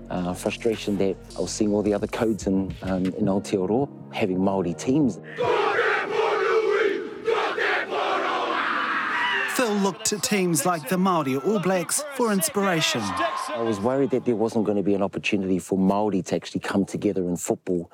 Uh, 0.09 0.33
frustration 0.33 0.97
that 0.97 1.15
I 1.37 1.41
was 1.41 1.51
seeing 1.51 1.73
all 1.73 1.83
the 1.83 1.93
other 1.93 2.07
codes 2.07 2.47
in, 2.47 2.73
um, 2.83 3.05
in 3.05 3.25
Aotearoa 3.25 3.89
having 4.13 4.39
Māori 4.39 4.77
teams. 4.77 5.19
Phil 9.59 9.73
looked 9.73 10.05
to 10.05 10.17
teams 10.17 10.65
like 10.65 10.87
the 10.87 10.95
Māori 10.95 11.45
All 11.45 11.59
Blacks 11.59 12.01
for 12.15 12.31
inspiration. 12.31 13.01
I 13.01 13.61
was 13.61 13.77
worried 13.77 14.09
that 14.11 14.23
there 14.23 14.37
wasn't 14.37 14.63
going 14.63 14.77
to 14.77 14.83
be 14.83 14.93
an 14.93 15.01
opportunity 15.01 15.59
for 15.59 15.77
Māori 15.77 16.23
to 16.27 16.35
actually 16.37 16.61
come 16.61 16.85
together 16.85 17.23
in 17.23 17.35
football 17.35 17.91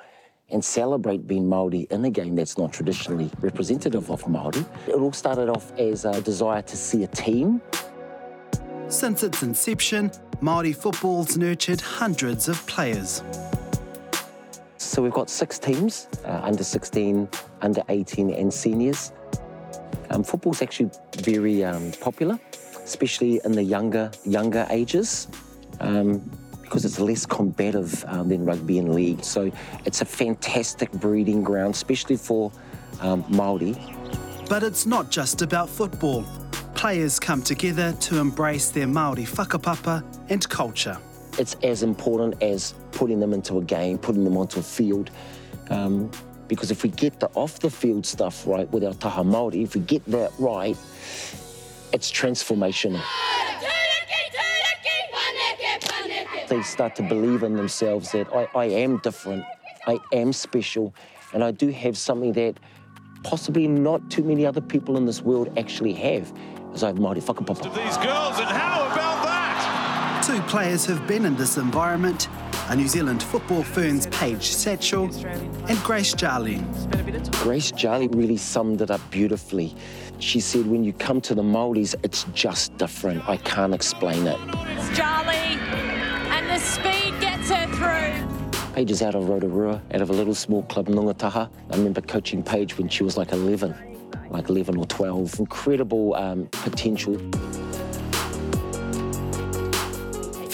and 0.48 0.64
celebrate 0.64 1.26
being 1.26 1.44
Māori 1.44 1.90
in 1.90 2.04
a 2.04 2.10
game 2.10 2.36
that's 2.36 2.56
not 2.56 2.72
traditionally 2.72 3.32
representative 3.40 4.12
of 4.12 4.22
Māori. 4.26 4.64
It 4.86 4.94
all 4.94 5.12
started 5.12 5.48
off 5.48 5.76
as 5.76 6.04
a 6.04 6.20
desire 6.20 6.62
to 6.62 6.76
see 6.76 7.02
a 7.02 7.08
team. 7.08 7.60
Since 8.86 9.24
its 9.24 9.42
inception, 9.42 10.10
Māori 10.40 10.72
football's 10.72 11.36
nurtured 11.36 11.80
hundreds 11.80 12.46
of 12.46 12.64
players. 12.68 13.24
So 14.76 15.02
we've 15.02 15.12
got 15.12 15.28
six 15.28 15.58
teams, 15.58 16.06
uh, 16.24 16.42
under 16.44 16.62
16, 16.62 17.28
under 17.60 17.82
18 17.88 18.30
and 18.30 18.54
seniors. 18.54 19.10
Um, 20.10 20.22
football's 20.22 20.62
actually 20.62 20.90
very 21.18 21.64
um, 21.64 21.92
popular, 22.00 22.38
especially 22.84 23.40
in 23.44 23.52
the 23.52 23.62
younger 23.62 24.10
younger 24.24 24.66
ages, 24.70 25.28
um, 25.80 26.18
because 26.62 26.84
it's 26.84 26.98
less 26.98 27.26
combative 27.26 28.04
um, 28.08 28.28
than 28.28 28.44
rugby 28.44 28.78
and 28.78 28.94
league. 28.94 29.22
So 29.24 29.50
it's 29.84 30.00
a 30.00 30.04
fantastic 30.04 30.90
breeding 30.92 31.42
ground, 31.42 31.74
especially 31.74 32.16
for 32.16 32.52
um, 33.00 33.22
Māori. 33.24 33.76
But 34.48 34.62
it's 34.62 34.86
not 34.86 35.10
just 35.10 35.42
about 35.42 35.68
football. 35.68 36.24
Players 36.74 37.18
come 37.18 37.42
together 37.42 37.92
to 38.00 38.18
embrace 38.18 38.70
their 38.70 38.86
Māori 38.86 39.26
whakapapa 39.26 40.04
and 40.28 40.48
culture. 40.48 40.98
It's 41.38 41.54
as 41.62 41.82
important 41.82 42.42
as 42.42 42.74
putting 42.92 43.20
them 43.20 43.32
into 43.32 43.58
a 43.58 43.62
game, 43.62 43.98
putting 43.98 44.24
them 44.24 44.36
onto 44.36 44.60
a 44.60 44.62
field. 44.62 45.10
Um, 45.70 46.10
because 46.48 46.70
if 46.70 46.82
we 46.82 46.90
get 46.90 47.20
the 47.20 47.28
off 47.34 47.58
the 47.60 47.70
field 47.70 48.06
stuff 48.06 48.46
right 48.46 48.70
with 48.70 48.84
our 48.84 48.94
taha 48.94 49.22
Māori, 49.22 49.62
if 49.62 49.74
we 49.74 49.80
get 49.82 50.04
that 50.06 50.32
right, 50.38 50.76
it's 51.92 52.10
transformational. 52.10 53.02
They 56.48 56.62
start 56.62 56.94
to 56.96 57.02
believe 57.02 57.42
in 57.42 57.56
themselves 57.56 58.12
that 58.12 58.28
I, 58.32 58.48
I 58.54 58.64
am 58.66 58.98
different, 58.98 59.44
I 59.86 59.98
am 60.12 60.32
special, 60.32 60.94
and 61.32 61.42
I 61.42 61.50
do 61.50 61.70
have 61.70 61.96
something 61.98 62.32
that 62.34 62.60
possibly 63.24 63.66
not 63.66 64.08
too 64.10 64.22
many 64.22 64.46
other 64.46 64.60
people 64.60 64.96
in 64.96 65.06
this 65.06 65.22
world 65.22 65.52
actually 65.58 65.92
have, 65.94 66.32
as 66.72 66.84
I 66.84 66.88
have 66.88 66.96
Māori 66.96 67.20
whakapapa. 67.20 67.64
these 67.74 67.96
girls, 67.96 68.38
and 68.38 68.48
how 68.48 68.86
about 68.92 69.24
that? 69.24 70.22
Two 70.24 70.40
players 70.42 70.86
have 70.86 71.04
been 71.08 71.24
in 71.24 71.36
this 71.36 71.56
environment 71.56 72.28
a 72.68 72.74
New 72.74 72.88
Zealand 72.88 73.22
football 73.22 73.62
ferns 73.62 74.06
Paige 74.08 74.50
Satchell 74.50 75.06
and 75.68 75.78
Grace 75.84 76.14
Jarlin. 76.14 76.64
Grace 77.42 77.70
Jale 77.70 78.08
really 78.08 78.36
summed 78.36 78.80
it 78.80 78.90
up 78.90 79.00
beautifully. 79.10 79.74
She 80.18 80.40
said, 80.40 80.66
when 80.66 80.82
you 80.82 80.92
come 80.92 81.20
to 81.22 81.34
the 81.34 81.42
Māoris, 81.42 81.94
it's 82.02 82.24
just 82.34 82.76
different. 82.76 83.28
I 83.28 83.36
can't 83.36 83.72
explain 83.72 84.26
it. 84.26 84.38
It's 84.76 84.98
Charlie, 84.98 85.58
and 86.34 86.48
the 86.48 86.58
speed 86.58 87.20
gets 87.20 87.50
her 87.50 87.66
through. 87.74 88.72
Paige 88.74 88.90
is 88.90 89.02
out 89.02 89.14
of 89.14 89.28
Rotorua, 89.28 89.80
out 89.94 90.00
of 90.00 90.10
a 90.10 90.12
little 90.12 90.34
small 90.34 90.64
club, 90.64 90.88
Ngongotaha. 90.88 91.48
I 91.70 91.76
remember 91.76 92.00
coaching 92.00 92.42
Paige 92.42 92.76
when 92.78 92.88
she 92.88 93.04
was 93.04 93.16
like 93.16 93.32
11, 93.32 93.74
like 94.30 94.48
11 94.48 94.76
or 94.76 94.86
12. 94.86 95.38
Incredible 95.38 96.14
um, 96.14 96.48
potential. 96.50 97.16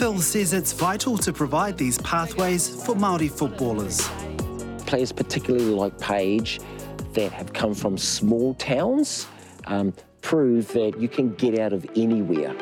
Phil 0.03 0.19
says 0.19 0.53
it's 0.53 0.73
vital 0.73 1.17
to 1.17 1.33
provide 1.33 1.79
these 1.79 1.97
pathways 1.99 2.85
for 2.85 2.97
Māori 2.97 3.31
footballers. 3.31 4.09
Players, 4.85 5.13
particularly 5.13 5.67
like 5.67 5.97
Paige, 6.01 6.59
that 7.13 7.31
have 7.31 7.53
come 7.53 7.73
from 7.73 7.97
small 7.97 8.55
towns, 8.55 9.29
um, 9.67 9.95
prove 10.21 10.67
that 10.73 10.99
you 10.99 11.07
can 11.07 11.33
get 11.35 11.57
out 11.57 11.73
of 11.73 11.87
anywhere. 11.95 12.53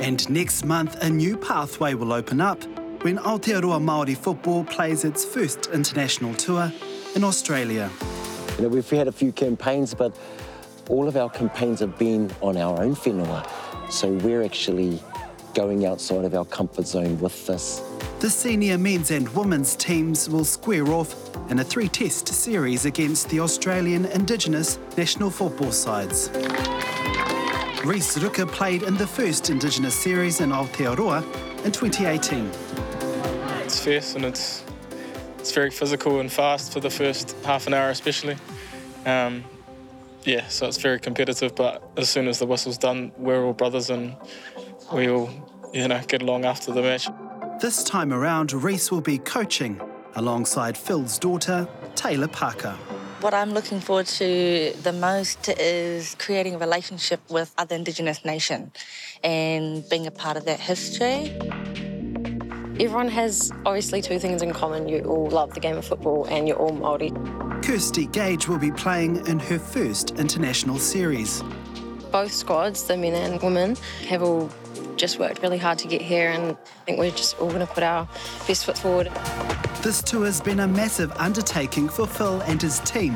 And 0.00 0.30
next 0.30 0.64
month, 0.64 0.96
a 1.02 1.10
new 1.10 1.36
pathway 1.36 1.94
will 1.94 2.12
open 2.12 2.40
up 2.40 2.62
when 3.02 3.18
Aotearoa 3.18 3.82
Māori 3.82 4.16
football 4.16 4.62
plays 4.62 5.04
its 5.04 5.24
first 5.24 5.66
international 5.72 6.34
tour 6.34 6.72
in 7.16 7.24
Australia. 7.24 7.90
You 8.58 8.62
know, 8.62 8.68
we've 8.68 8.88
had 8.88 9.08
a 9.08 9.12
few 9.12 9.32
campaigns, 9.32 9.92
but 9.92 10.16
all 10.88 11.08
of 11.08 11.16
our 11.16 11.30
campaigns 11.30 11.80
have 11.80 11.98
been 11.98 12.30
on 12.42 12.56
our 12.56 12.80
own 12.80 12.94
whenua. 12.94 13.44
So 13.90 14.12
we're 14.12 14.44
actually 14.44 15.00
going 15.56 15.86
outside 15.86 16.26
of 16.26 16.34
our 16.34 16.44
comfort 16.44 16.86
zone 16.86 17.18
with 17.18 17.46
this. 17.46 17.82
The 18.20 18.28
senior 18.28 18.76
men's 18.76 19.10
and 19.10 19.26
women's 19.30 19.74
teams 19.74 20.28
will 20.28 20.44
square 20.44 20.86
off 20.88 21.16
in 21.50 21.58
a 21.58 21.64
three 21.64 21.88
test 21.88 22.28
series 22.28 22.84
against 22.84 23.30
the 23.30 23.40
Australian 23.40 24.04
Indigenous 24.04 24.78
national 24.98 25.30
football 25.30 25.72
sides. 25.72 26.28
Reese 27.86 28.18
Ruka 28.18 28.46
played 28.46 28.82
in 28.82 28.98
the 28.98 29.06
first 29.06 29.48
Indigenous 29.48 29.94
series 29.94 30.42
in 30.42 30.50
Aotearoa 30.50 31.22
in 31.64 31.72
2018. 31.72 32.50
It's 33.64 33.80
fierce 33.80 34.14
and 34.14 34.26
it's 34.26 34.62
it's 35.38 35.52
very 35.52 35.70
physical 35.70 36.20
and 36.20 36.30
fast 36.30 36.72
for 36.72 36.80
the 36.80 36.90
first 36.90 37.34
half 37.44 37.66
an 37.66 37.72
hour, 37.72 37.88
especially. 37.88 38.36
Um, 39.06 39.44
yeah, 40.24 40.48
so 40.48 40.66
it's 40.66 40.76
very 40.76 40.98
competitive. 40.98 41.54
But 41.54 41.82
as 41.96 42.10
soon 42.10 42.26
as 42.28 42.40
the 42.40 42.46
whistle's 42.46 42.76
done, 42.76 43.12
we're 43.16 43.44
all 43.44 43.52
brothers 43.52 43.88
and 43.88 44.16
we 44.92 45.08
all, 45.08 45.30
you 45.72 45.88
know, 45.88 46.00
get 46.06 46.22
along 46.22 46.44
after 46.44 46.72
the 46.72 46.82
match. 46.82 47.08
This 47.60 47.82
time 47.82 48.12
around, 48.12 48.52
Reese 48.52 48.90
will 48.90 49.00
be 49.00 49.18
coaching 49.18 49.80
alongside 50.14 50.76
Phil's 50.76 51.18
daughter, 51.18 51.68
Taylor 51.94 52.28
Parker. 52.28 52.76
What 53.20 53.32
I'm 53.32 53.52
looking 53.52 53.80
forward 53.80 54.06
to 54.06 54.74
the 54.82 54.92
most 54.92 55.48
is 55.48 56.14
creating 56.18 56.54
a 56.54 56.58
relationship 56.58 57.20
with 57.30 57.52
other 57.56 57.74
Indigenous 57.74 58.24
nation 58.24 58.72
and 59.24 59.88
being 59.88 60.06
a 60.06 60.10
part 60.10 60.36
of 60.36 60.44
that 60.44 60.60
history. 60.60 61.34
Everyone 62.78 63.08
has 63.08 63.50
obviously 63.64 64.02
two 64.02 64.18
things 64.18 64.42
in 64.42 64.52
common. 64.52 64.86
You 64.86 65.00
all 65.04 65.30
love 65.30 65.54
the 65.54 65.60
game 65.60 65.78
of 65.78 65.86
football 65.86 66.26
and 66.26 66.46
you're 66.46 66.58
all 66.58 66.72
Māori. 66.72 67.10
Kirsty 67.64 68.06
Gage 68.06 68.46
will 68.48 68.58
be 68.58 68.70
playing 68.70 69.26
in 69.26 69.38
her 69.38 69.58
first 69.58 70.10
international 70.18 70.78
series. 70.78 71.42
Both 72.12 72.32
squads, 72.32 72.82
the 72.84 72.98
men 72.98 73.14
and 73.14 73.42
women, 73.42 73.76
have 74.08 74.22
all 74.22 74.50
just 74.96 75.18
worked 75.18 75.42
really 75.42 75.58
hard 75.58 75.78
to 75.78 75.88
get 75.88 76.00
here 76.00 76.30
and 76.30 76.52
I 76.52 76.84
think 76.84 76.98
we're 76.98 77.10
just 77.10 77.38
all 77.38 77.48
going 77.48 77.60
to 77.60 77.66
put 77.66 77.82
our 77.82 78.08
best 78.46 78.64
foot 78.64 78.78
forward. 78.78 79.10
This 79.82 80.02
tour 80.02 80.24
has 80.24 80.40
been 80.40 80.60
a 80.60 80.66
massive 80.66 81.12
undertaking 81.12 81.88
for 81.88 82.06
Phil 82.06 82.40
and 82.42 82.60
his 82.60 82.80
team, 82.80 83.14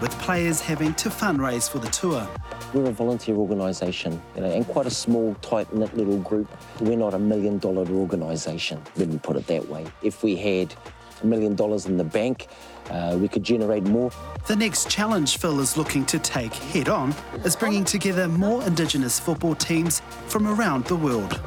with 0.00 0.12
players 0.20 0.60
having 0.60 0.94
to 0.94 1.08
fundraise 1.08 1.68
for 1.68 1.78
the 1.78 1.88
tour. 1.88 2.28
We're 2.72 2.86
a 2.86 2.92
volunteer 2.92 3.34
organisation, 3.34 4.20
you 4.36 4.42
know, 4.42 4.50
and 4.50 4.66
quite 4.66 4.86
a 4.86 4.90
small, 4.90 5.34
tight-knit 5.42 5.96
little 5.96 6.18
group. 6.18 6.48
We're 6.80 6.96
not 6.96 7.14
a 7.14 7.18
million-dollar 7.18 7.88
organisation, 7.88 8.80
let 8.96 9.08
me 9.08 9.18
put 9.18 9.36
it 9.36 9.46
that 9.48 9.68
way. 9.68 9.86
If 10.02 10.22
we 10.22 10.36
had 10.36 10.72
a 10.72 10.76
million 11.24 11.54
dollars 11.54 11.86
in 11.86 11.96
the 11.96 12.04
bank, 12.04 12.48
uh, 12.90 13.16
we 13.20 13.28
could 13.28 13.42
generate 13.44 13.84
more. 13.84 14.10
The 14.46 14.56
next 14.56 14.90
challenge 14.90 15.38
Phil 15.38 15.60
is 15.60 15.76
looking 15.76 16.04
to 16.06 16.18
take 16.18 16.52
head 16.54 16.88
on 16.88 17.14
is 17.44 17.54
bringing 17.56 17.84
together 17.84 18.28
more 18.28 18.62
Indigenous 18.64 19.18
football 19.20 19.54
teams 19.54 20.00
from 20.26 20.46
around 20.46 20.84
the 20.86 20.96
world. 20.96 21.40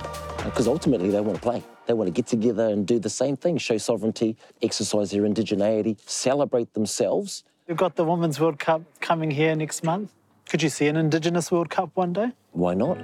because 0.44 0.68
ultimately 0.68 1.10
they 1.10 1.22
want 1.22 1.36
to 1.36 1.42
play. 1.42 1.64
They 1.88 1.94
want 1.94 2.08
to 2.08 2.12
get 2.12 2.28
together 2.28 2.68
and 2.70 2.86
do 2.86 3.00
the 3.00 3.10
same 3.10 3.36
thing, 3.36 3.58
show 3.58 3.78
sovereignty, 3.78 4.38
exercise 4.62 5.12
their 5.12 5.24
indigeneity, 5.24 5.98
celebrate 6.08 6.74
themselves. 6.74 7.44
We've 7.68 7.78
got 7.78 7.96
the 7.96 8.04
Women's 8.04 8.40
World 8.40 8.60
Cup 8.60 8.82
coming 9.02 9.32
here 9.32 9.56
next 9.56 9.84
month. 9.84 10.12
Could 10.50 10.62
you 10.62 10.70
see 10.70 10.88
an 10.88 10.96
Indigenous 10.98 11.52
World 11.52 11.70
Cup 11.72 11.90
one 11.96 12.14
day? 12.14 12.32
Why 12.52 12.76
not? 12.76 12.98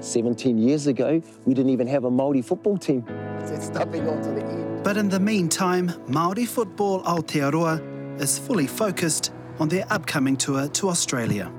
17 0.00 0.58
years 0.58 0.86
ago, 0.86 1.20
we 1.44 1.54
didn't 1.54 1.70
even 1.70 1.86
have 1.88 2.04
a 2.04 2.10
Māori 2.10 2.44
football 2.44 2.78
team. 2.78 3.04
It's 3.50 3.66
stepping 3.66 4.08
onto 4.08 4.34
the 4.34 4.42
end. 4.44 4.84
But 4.84 4.96
in 4.96 5.08
the 5.08 5.20
meantime, 5.20 5.88
Māori 6.08 6.46
Football 6.46 7.02
Aotearoa 7.02 8.20
is 8.20 8.38
fully 8.38 8.66
focused 8.66 9.32
on 9.58 9.68
their 9.68 9.84
upcoming 9.90 10.36
tour 10.36 10.68
to 10.68 10.88
Australia. 10.88 11.50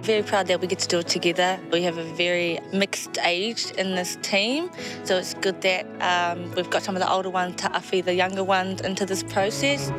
Very 0.00 0.22
proud 0.22 0.48
that 0.48 0.60
we 0.60 0.66
get 0.66 0.80
to 0.80 0.88
do 0.88 0.98
it 0.98 1.06
together. 1.06 1.60
We 1.70 1.82
have 1.84 1.96
a 1.96 2.04
very 2.14 2.58
mixed 2.72 3.18
age 3.22 3.70
in 3.78 3.94
this 3.94 4.18
team, 4.22 4.68
so 5.04 5.16
it's 5.16 5.34
good 5.34 5.60
that 5.62 5.86
um, 6.00 6.50
we've 6.56 6.68
got 6.70 6.82
some 6.82 6.96
of 6.96 7.00
the 7.00 7.10
older 7.10 7.30
ones 7.30 7.56
to 7.62 7.68
affy 7.76 8.00
the 8.00 8.12
younger 8.14 8.42
ones 8.42 8.80
into 8.80 9.06
this 9.06 9.22
process. 9.22 9.90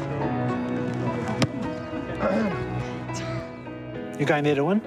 You're 4.19 4.27
going 4.27 4.43
there 4.43 4.55
to 4.55 4.65
win? 4.65 4.81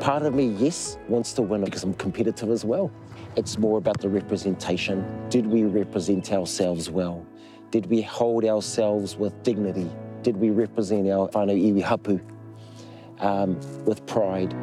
Part 0.00 0.22
of 0.22 0.34
me, 0.34 0.46
yes, 0.46 0.96
wants 1.08 1.32
to 1.34 1.42
win 1.42 1.64
because 1.64 1.82
I'm 1.82 1.94
competitive 1.94 2.50
as 2.50 2.64
well. 2.64 2.90
It's 3.34 3.56
more 3.56 3.78
about 3.78 3.98
the 3.98 4.10
representation. 4.10 5.06
Did 5.30 5.46
we 5.46 5.64
represent 5.64 6.32
ourselves 6.32 6.90
well? 6.90 7.24
Did 7.70 7.86
we 7.86 8.02
hold 8.02 8.44
ourselves 8.44 9.16
with 9.16 9.42
dignity? 9.42 9.90
Did 10.22 10.36
we 10.36 10.50
represent 10.50 11.08
our 11.08 11.28
whānau 11.30 11.56
iwi 11.56 11.82
hapu 11.82 12.20
um, 13.20 13.58
with 13.86 14.04
pride? 14.04 14.54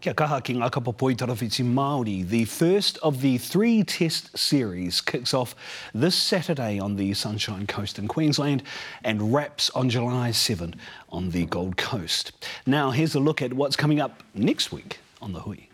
Kia 0.00 0.12
kaha 0.12 0.42
ki 0.42 0.54
ngā 0.54 0.72
kapa 0.72 0.92
poi 0.92 1.14
tarawhiti 1.14 1.64
Māori. 1.64 2.28
The 2.28 2.46
first 2.46 2.98
of 2.98 3.20
the 3.20 3.38
three 3.38 3.84
test 3.84 4.36
series 4.36 5.00
kicks 5.00 5.32
off 5.32 5.54
this 5.94 6.16
Saturday 6.16 6.80
on 6.80 6.96
the 6.96 7.14
Sunshine 7.14 7.68
Coast 7.68 8.00
in 8.00 8.08
Queensland 8.08 8.64
and 9.04 9.32
wraps 9.32 9.70
on 9.70 9.88
July 9.88 10.32
7 10.32 10.74
on 11.10 11.30
the 11.30 11.46
Gold 11.46 11.76
Coast. 11.76 12.32
Now 12.66 12.90
here's 12.90 13.14
a 13.14 13.20
look 13.20 13.40
at 13.40 13.54
what's 13.54 13.76
coming 13.76 14.00
up 14.00 14.24
next 14.34 14.72
week 14.72 14.98
on 15.20 15.32
the 15.32 15.38
Hui. 15.38 15.71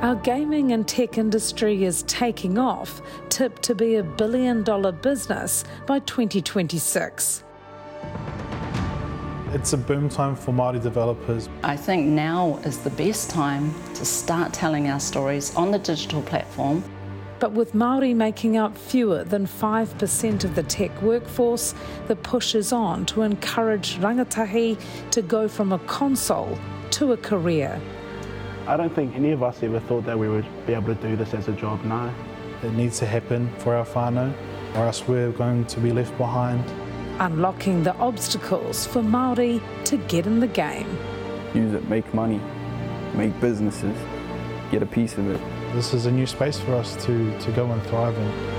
Our 0.00 0.14
gaming 0.14 0.72
and 0.72 0.86
tech 0.86 1.18
industry 1.18 1.84
is 1.84 2.02
taking 2.04 2.56
off, 2.56 3.02
tipped 3.30 3.62
to 3.64 3.74
be 3.74 3.96
a 3.96 4.02
billion 4.02 4.62
dollar 4.62 4.92
business 4.92 5.64
by 5.86 5.98
2026. 5.98 7.42
It's 9.52 9.72
a 9.72 9.76
boom 9.76 10.08
time 10.08 10.36
for 10.36 10.52
Māori 10.52 10.80
developers. 10.80 11.48
I 11.64 11.76
think 11.76 12.06
now 12.06 12.58
is 12.58 12.78
the 12.78 12.90
best 12.90 13.28
time 13.28 13.74
to 13.94 14.04
start 14.04 14.52
telling 14.52 14.88
our 14.88 15.00
stories 15.00 15.54
on 15.56 15.72
the 15.72 15.78
digital 15.78 16.22
platform. 16.22 16.84
But 17.40 17.52
with 17.52 17.72
Māori 17.72 18.14
making 18.14 18.56
up 18.56 18.78
fewer 18.78 19.24
than 19.24 19.46
5% 19.46 20.44
of 20.44 20.54
the 20.54 20.62
tech 20.62 21.02
workforce, 21.02 21.74
the 22.06 22.16
push 22.16 22.54
is 22.54 22.72
on 22.72 23.04
to 23.06 23.22
encourage 23.22 23.96
rangatahi 23.96 24.78
to 25.10 25.22
go 25.22 25.48
from 25.48 25.72
a 25.72 25.78
console 25.80 26.58
to 26.98 27.12
a 27.12 27.16
career. 27.16 27.80
I 28.66 28.76
don't 28.76 28.94
think 28.94 29.14
any 29.14 29.30
of 29.30 29.42
us 29.42 29.62
ever 29.62 29.80
thought 29.80 30.04
that 30.04 30.18
we 30.18 30.28
would 30.28 30.46
be 30.66 30.74
able 30.74 30.94
to 30.94 31.00
do 31.00 31.16
this 31.16 31.32
as 31.32 31.48
a 31.48 31.52
job 31.52 31.82
now. 31.84 32.12
It 32.62 32.72
needs 32.72 32.98
to 32.98 33.06
happen 33.06 33.50
for 33.58 33.74
our 33.74 33.86
whānau, 33.86 34.32
or 34.74 34.86
else 34.86 35.06
we're 35.08 35.30
going 35.30 35.64
to 35.66 35.80
be 35.80 35.92
left 35.92 36.16
behind 36.18 36.62
unlocking 37.20 37.82
the 37.82 37.94
obstacles 37.96 38.86
for 38.86 39.02
Māori 39.02 39.60
to 39.84 39.96
get 39.96 40.26
in 40.26 40.40
the 40.40 40.46
game. 40.46 40.88
Use 41.54 41.72
it, 41.74 41.88
make 41.88 42.12
money, 42.14 42.40
make 43.14 43.38
businesses, 43.40 43.96
get 44.70 44.82
a 44.82 44.86
piece 44.86 45.18
of 45.18 45.28
it. 45.28 45.40
This 45.74 45.94
is 45.94 46.06
a 46.06 46.10
new 46.10 46.26
space 46.26 46.60
for 46.60 46.74
us 46.74 46.94
to, 47.06 47.38
to 47.40 47.52
go 47.52 47.70
and 47.70 47.82
thrive 47.84 48.16
in. 48.16 48.57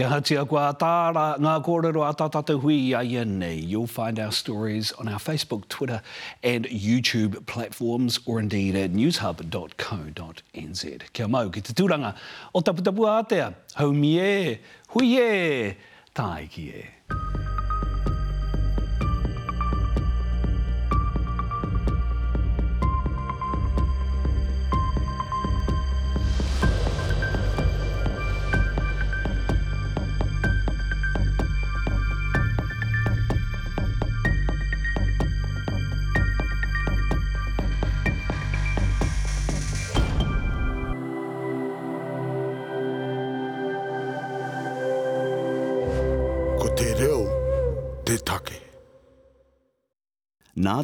Kia 0.00 0.08
hatia 0.08 0.48
kua 0.48 0.72
tāra 0.80 1.36
ngā 1.36 1.60
kōrero 1.60 2.00
a 2.06 2.16
tātātou 2.16 2.56
hui 2.62 2.94
a 2.96 3.02
ia 3.04 3.20
nei. 3.28 3.60
You'll 3.60 3.84
find 3.86 4.18
our 4.18 4.32
stories 4.32 4.92
on 4.92 5.08
our 5.12 5.18
Facebook, 5.20 5.68
Twitter 5.68 6.00
and 6.42 6.64
YouTube 6.64 7.44
platforms 7.44 8.18
or 8.24 8.40
indeed 8.40 8.76
at 8.76 8.92
newshub.co.nz. 8.92 9.52
Kia 11.12 11.28
mau 11.28 11.50
ki 11.50 11.60
te 11.60 11.74
tūranga 11.76 12.14
o 12.54 12.62
taputapua 12.62 13.18
atea. 13.26 13.52
Hau 13.76 13.92
e, 13.92 14.58
hui 14.94 15.12
e, 15.20 15.76
tāi 16.16 16.48
ki 16.48 16.64
e. 16.80 16.99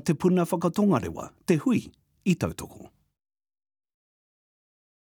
te 0.07 0.15
puna 0.15 0.45
whakatongarewa, 0.45 1.33
te 1.45 1.57
hui, 1.57 1.81
i 2.25 2.35
tautoko. 2.37 2.96